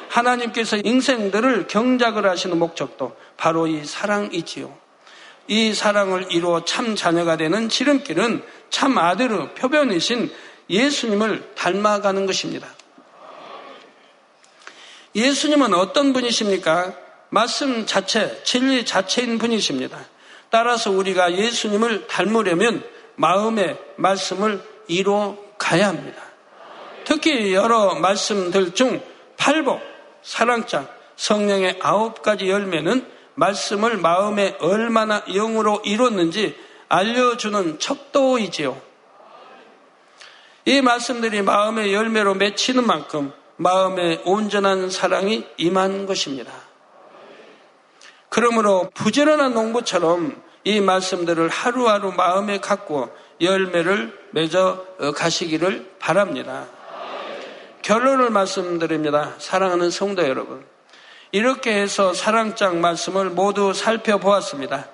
하나님께서 0.10 0.78
인생들을 0.78 1.65
경작을 1.65 2.30
하시는 2.30 2.56
목적도 2.60 3.17
바로 3.36 3.65
이 3.65 3.84
사랑이지요. 3.84 4.78
이 5.47 5.73
사랑을 5.73 6.28
이루어 6.30 6.63
참 6.65 6.95
자녀가 6.95 7.36
되는 7.36 7.67
지름길은 7.67 8.43
참 8.69 8.95
아들의 8.95 9.56
표변이신 9.56 10.32
예수님을 10.69 11.56
닮아가는 11.56 12.28
것입니다. 12.28 12.67
예수님은 15.15 15.73
어떤 15.73 16.13
분이십니까? 16.13 17.09
말씀 17.30 17.86
자체, 17.86 18.42
진리 18.44 18.86
자체인 18.86 19.38
분이십니다. 19.38 19.98
따라서 20.50 20.92
우리가 20.92 21.34
예수님을 21.36 22.08
닮으려면 22.08 22.84
마음의 23.15 23.78
말씀을 23.98 24.63
이루어 24.88 25.38
가야 25.58 25.89
합니다. 25.89 26.22
특히 27.04 27.54
여러 27.54 27.96
말씀들 27.96 28.74
중 28.74 29.02
팔복, 29.38 29.80
사랑장, 30.22 30.88
성령의 31.15 31.80
아홉 31.82 32.22
가지 32.22 32.50
열매는 32.50 33.06
말씀을 33.36 33.98
마음에 33.98 34.56
얼마나 34.60 35.24
영으로 35.26 35.82
이뤘는지 35.86 36.56
알려주는 36.88 37.80
척도이지요. 37.80 38.82
이 40.65 40.82
말씀들이 40.82 41.42
마음의 41.42 41.94
열매로 41.94 42.36
맺히는 42.36 42.86
만큼 42.86 43.32
마음에 43.58 44.22
온전한 44.26 44.89
사랑이 44.89 45.46
임한 45.58 46.06
것입니다. 46.06 46.68
그러므로 48.30 48.89
부지런한 48.94 49.54
농부처럼 49.54 50.42
이 50.63 50.82
말씀들을 50.82 51.50
하루하루 51.50 52.12
마음에 52.12 52.60
갖고 52.60 53.10
열매를 53.42 54.18
맺어 54.32 54.86
가시기를 55.15 55.92
바랍니다. 56.00 56.68
결론을 57.82 58.30
말씀드립니다. 58.30 59.34
사랑하는 59.39 59.89
성도 59.89 60.28
여러분. 60.28 60.63
이렇게 61.32 61.74
해서 61.74 62.13
사랑장 62.13 62.82
말씀을 62.82 63.30
모두 63.30 63.74
살펴보았습니다. 63.74 64.88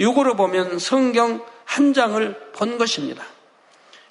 육으로 0.00 0.36
보면 0.36 0.78
성경 0.78 1.44
한 1.64 1.94
장을 1.94 2.52
본 2.52 2.78
것입니다. 2.78 3.24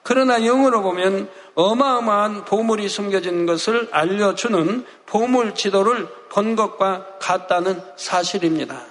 그러나 0.04 0.40
영으로 0.40 0.82
보면 0.82 1.30
어마어마한 1.56 2.46
보물이 2.46 2.88
숨겨진 2.88 3.46
것을 3.46 3.90
알려주는 3.92 4.86
보물 5.06 5.56
지도를 5.56 6.08
본 6.30 6.56
것과 6.56 7.18
같다는 7.20 7.82
사실입니다. 7.98 8.86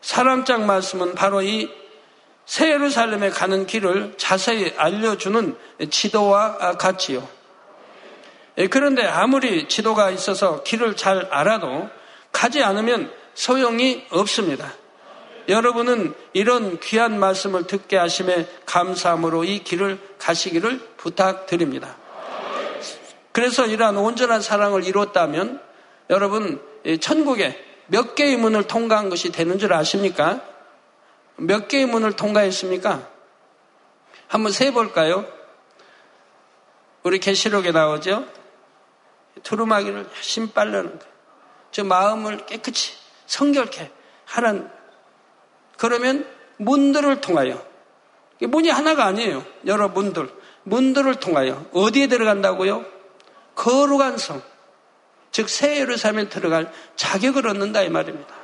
사랑장 0.00 0.66
말씀은 0.66 1.14
바로 1.14 1.42
이새 1.42 2.70
예루살렘에 2.72 3.30
가는 3.30 3.66
길을 3.66 4.14
자세히 4.16 4.72
알려주는 4.76 5.56
지도와 5.90 6.76
같지요. 6.76 7.26
예, 8.58 8.66
그런데 8.66 9.06
아무리 9.06 9.68
지도가 9.68 10.10
있어서 10.10 10.62
길을 10.64 10.96
잘 10.96 11.28
알아도 11.30 11.88
가지 12.32 12.62
않으면 12.62 13.12
소용이 13.34 14.04
없습니다. 14.10 14.74
여러분은 15.48 16.14
이런 16.32 16.78
귀한 16.80 17.18
말씀을 17.18 17.66
듣게 17.66 17.96
하심에 17.96 18.46
감사함으로 18.66 19.44
이 19.44 19.60
길을 19.64 19.98
가시기를 20.18 20.80
부탁드립니다. 21.00 21.96
그래서 23.32 23.66
이러한 23.66 23.96
온전한 23.96 24.42
사랑을 24.42 24.84
이뤘다면 24.84 25.62
여러분 26.10 26.62
천국에 27.00 27.58
몇 27.86 28.14
개의 28.14 28.36
문을 28.36 28.64
통과한 28.64 29.08
것이 29.08 29.32
되는 29.32 29.58
줄 29.58 29.72
아십니까? 29.72 30.42
몇 31.36 31.68
개의 31.68 31.86
문을 31.86 32.12
통과했습니까? 32.12 33.08
한번 34.28 34.52
세 34.52 34.72
볼까요? 34.72 35.26
우리 37.02 37.18
계시록에 37.18 37.72
나오죠. 37.72 38.26
두루마기를 39.42 40.06
열심히 40.14 40.50
빨려는 40.50 40.98
거예요. 40.98 41.14
저 41.70 41.82
마음을 41.82 42.44
깨끗이 42.44 42.92
성결케 43.26 43.90
하는 44.26 44.68
그러면 45.78 46.28
문들을 46.58 47.22
통하여 47.22 47.64
문이 48.42 48.68
하나가 48.68 49.06
아니에요. 49.06 49.44
여러 49.66 49.88
문들 49.88 50.28
문들을 50.64 51.16
통하여 51.16 51.64
어디에 51.72 52.06
들어간다고요? 52.06 52.84
거룩한 53.54 54.18
성, 54.18 54.42
즉 55.32 55.48
새 55.48 55.80
예루살렘에 55.80 56.28
들어갈 56.28 56.72
자격을 56.96 57.46
얻는다 57.46 57.82
이 57.82 57.88
말입니다. 57.88 58.34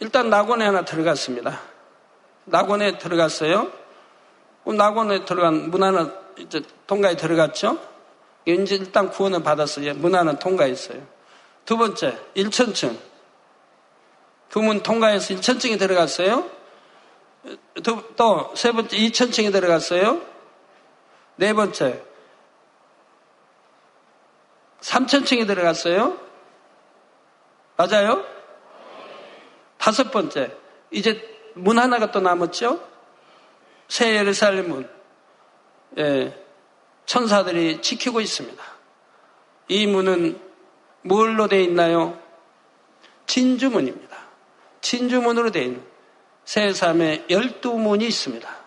일단 0.00 0.28
낙원에 0.28 0.64
하나 0.64 0.84
들어갔습니다. 0.84 1.60
낙원에 2.44 2.98
들어갔어요. 2.98 3.70
낙원에 4.64 5.24
들어간 5.24 5.70
문 5.70 5.82
하나 5.82 6.10
이제 6.38 6.62
통과에 6.86 7.16
들어갔죠. 7.16 7.78
이제 8.46 8.74
일단 8.74 9.10
구원을 9.10 9.42
받았어요. 9.42 9.94
문 9.94 10.14
하나 10.14 10.38
통과했어요. 10.38 11.00
두 11.64 11.76
번째, 11.78 12.18
1천층. 12.36 12.98
그 14.50 14.58
문 14.60 14.82
통과해서 14.82 15.34
1천층에 15.34 15.78
들어갔어요. 15.78 16.48
또 17.82 18.54
세 18.54 18.72
번째, 18.72 18.96
2천층에 18.96 19.52
들어갔어요. 19.52 20.20
네 21.36 21.52
번째, 21.52 22.02
3천층에 24.80 25.46
들어갔어요. 25.46 26.18
맞아요? 27.76 28.24
다섯 29.78 30.10
번째, 30.10 30.56
이제 30.90 31.28
문 31.54 31.78
하나가 31.78 32.10
또 32.10 32.20
남았죠? 32.20 32.80
새 33.88 34.16
예루살렘 34.16 34.68
문. 34.68 34.88
예, 35.98 36.36
천사들이 37.06 37.82
지키고 37.82 38.20
있습니다. 38.20 38.62
이 39.68 39.86
문은 39.86 40.40
뭘로 41.02 41.48
되어 41.48 41.60
있나요? 41.60 42.18
진주문입니다. 43.26 44.16
진주문으로 44.80 45.50
되어 45.50 45.62
있는 45.64 45.93
세삼의 46.44 47.26
열두 47.30 47.78
문이 47.78 48.06
있습니다. 48.06 48.64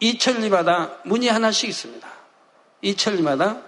이천리마다 0.00 0.98
문이 1.04 1.28
하나씩 1.28 1.68
있습니다. 1.68 2.08
이천리마다 2.82 3.62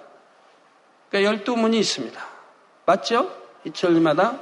그러니까 1.09 1.33
열두 1.33 1.57
문이 1.57 1.79
있습니다. 1.79 2.27
맞죠? 2.87 3.35
이천리마다 3.65 4.41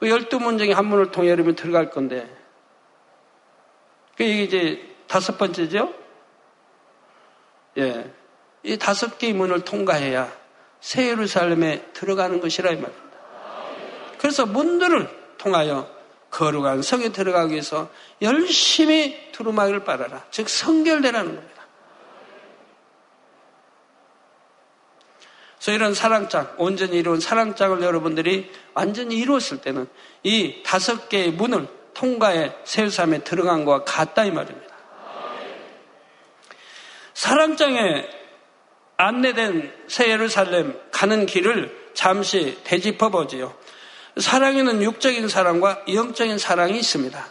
그 0.00 0.08
열두 0.08 0.40
문 0.40 0.58
중에 0.58 0.72
한 0.72 0.86
문을 0.86 1.10
통해 1.10 1.30
여러분 1.30 1.54
들어갈 1.54 1.90
건데 1.90 2.34
그 4.16 4.24
이제 4.24 4.96
다섯 5.06 5.38
번째죠? 5.38 5.94
예. 7.78 8.12
이 8.62 8.76
다섯 8.76 9.18
개의 9.18 9.34
문을 9.34 9.64
통과해야 9.64 10.32
새 10.80 11.08
예루살렘에 11.08 11.90
들어가는 11.92 12.40
것이라 12.40 12.72
이 12.72 12.76
말입니다. 12.76 13.07
그래서 14.18 14.46
문들을 14.46 15.08
통하여 15.38 15.88
거룩한 16.30 16.82
성에 16.82 17.10
들어가기 17.10 17.52
위해서 17.52 17.88
열심히 18.20 19.32
두루마기를 19.32 19.84
빨아라. 19.84 20.24
즉 20.30 20.48
성결되라는 20.48 21.36
겁니다. 21.36 21.58
그래서 25.56 25.72
이런 25.72 25.94
사랑장, 25.94 26.54
온전히 26.58 26.98
이루은 26.98 27.20
사랑장을 27.20 27.82
여러분들이 27.82 28.50
완전히 28.74 29.16
이루었을 29.16 29.60
때는 29.60 29.88
이 30.22 30.62
다섯 30.64 31.08
개의 31.08 31.32
문을 31.32 31.66
통과해 31.94 32.54
세우삼에 32.64 33.24
들어간 33.24 33.64
것과 33.64 33.84
같다 33.84 34.24
이 34.24 34.30
말입니다. 34.30 34.74
사랑장에 37.14 38.08
안내된 38.96 39.72
새 39.88 40.10
예루살렘 40.10 40.78
가는 40.92 41.26
길을 41.26 41.90
잠시 41.94 42.58
되짚어 42.62 43.08
보지요. 43.08 43.54
사랑에는 44.18 44.82
육적인 44.82 45.28
사랑과 45.28 45.82
영적인 45.92 46.38
사랑이 46.38 46.78
있습니다. 46.78 47.26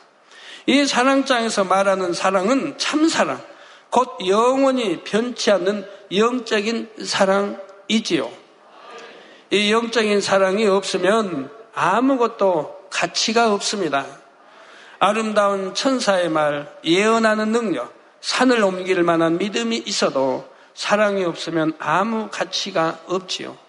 이 0.68 0.86
사랑장에서 0.86 1.64
말하는 1.64 2.14
사랑은 2.14 2.78
참사랑, 2.78 3.42
곧 3.90 4.18
영원히 4.28 5.04
변치 5.04 5.52
않는 5.52 5.88
영적인 6.16 6.90
사랑이지요. 7.04 8.30
이 9.52 9.72
영적인 9.72 10.20
사랑이 10.22 10.66
없으면 10.68 11.50
아무것도 11.74 12.88
가치가 12.90 13.54
없습니다. 13.54 14.06
아름다운 15.00 15.74
천사의 15.74 16.30
말, 16.30 16.74
예언하는 16.84 17.52
능력, 17.52 17.94
산을 18.22 18.64
옮길 18.64 19.04
만한 19.04 19.38
믿음이 19.38 19.84
있어도 19.86 20.48
사랑이 20.74 21.24
없으면 21.24 21.74
아무 21.80 22.30
가치가 22.30 23.00
없지요. 23.08 23.67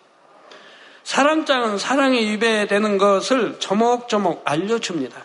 사랑장은 1.09 1.78
사랑에 1.78 2.20
위배되는 2.20 2.98
것을 2.98 3.59
조목조목 3.61 4.42
알려줍니다. 4.44 5.16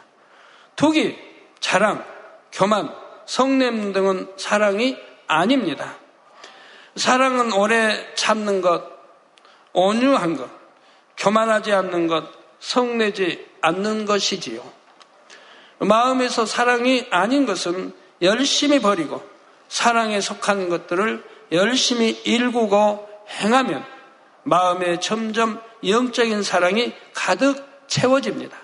투기, 0.78 1.20
자랑, 1.60 2.06
교만, 2.54 2.90
성냄 3.26 3.92
등은 3.92 4.32
사랑이 4.38 4.96
아닙니다. 5.28 5.98
사랑은 6.96 7.52
오래 7.52 8.16
참는 8.16 8.62
것, 8.62 8.82
온유한 9.74 10.38
것, 10.38 10.50
교만하지 11.18 11.74
않는 11.74 12.08
것, 12.08 12.30
성내지 12.62 13.46
않는 13.60 14.06
것이지요. 14.06 14.64
마음에서 15.80 16.46
사랑이 16.46 17.08
아닌 17.10 17.46
것은 17.46 17.94
열심히 18.22 18.80
버리고 18.80 19.22
사랑에 19.68 20.22
속한 20.22 20.70
것들을 20.70 21.26
열심히 21.52 22.12
일구고 22.24 23.10
행하면 23.42 23.86
마음에 24.44 25.02
점점 25.02 25.62
영적인 25.88 26.44
사랑이 26.44 26.94
가득 27.14 27.64
채워집니다. 27.88 28.58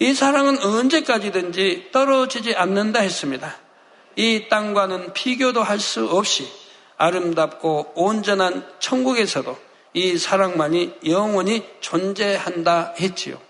이 0.00 0.14
사랑은 0.14 0.62
언제까지든지 0.62 1.88
떨어지지 1.92 2.54
않는다 2.54 3.00
했습니다. 3.00 3.56
이 4.16 4.48
땅과는 4.48 5.12
비교도 5.12 5.62
할 5.62 5.80
수 5.80 6.06
없이 6.06 6.48
아름답고 6.96 7.92
온전한 7.94 8.66
천국에서도 8.80 9.56
이 9.94 10.18
사랑만이 10.18 10.98
영원히 11.06 11.64
존재한다 11.80 12.94
했지요. 13.00 13.40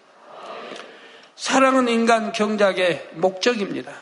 사랑은 1.36 1.88
인간 1.88 2.32
경작의 2.32 3.10
목적입니다. 3.12 3.92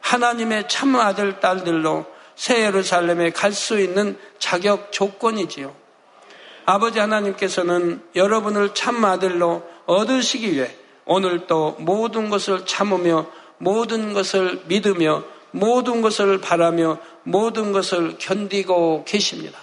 하나님의 0.00 0.68
참 0.68 0.96
아들, 0.96 1.40
딸들로 1.40 2.06
새 2.34 2.64
예루살렘에 2.64 3.30
갈 3.30 3.52
수 3.52 3.78
있는 3.78 4.18
자격 4.38 4.92
조건이지요. 4.92 5.79
아버지 6.64 6.98
하나님께서는 6.98 8.02
여러분을 8.14 8.74
참 8.74 9.04
아들로 9.04 9.62
얻으시기 9.86 10.52
위해 10.52 10.74
오늘 11.04 11.46
또 11.46 11.76
모든 11.78 12.30
것을 12.30 12.64
참으며 12.66 13.26
모든 13.58 14.12
것을 14.12 14.62
믿으며 14.66 15.24
모든 15.50 16.00
것을 16.00 16.40
바라며 16.40 16.98
모든 17.24 17.72
것을 17.72 18.16
견디고 18.18 19.04
계십니다. 19.04 19.58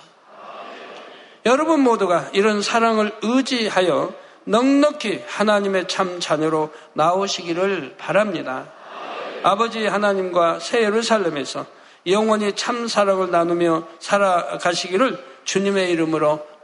여러분 1.46 1.80
모두가 1.82 2.30
이런 2.34 2.62
사랑을 2.62 3.14
의지하여 3.22 4.14
넉넉히 4.44 5.24
하나님의 5.28 5.88
참 5.88 6.20
자녀로 6.20 6.72
나오시기를 6.94 7.96
바랍니다. 7.98 8.68
아버지 9.44 9.86
하나님과 9.86 10.60
새 10.60 10.84
예루살렘에서 10.84 11.66
영원히 12.06 12.54
참 12.54 12.88
사랑을 12.88 13.32
나누며 13.32 13.88
살아가시기를 14.00 15.24
주님의 15.44 15.92
이름으로 15.92 16.46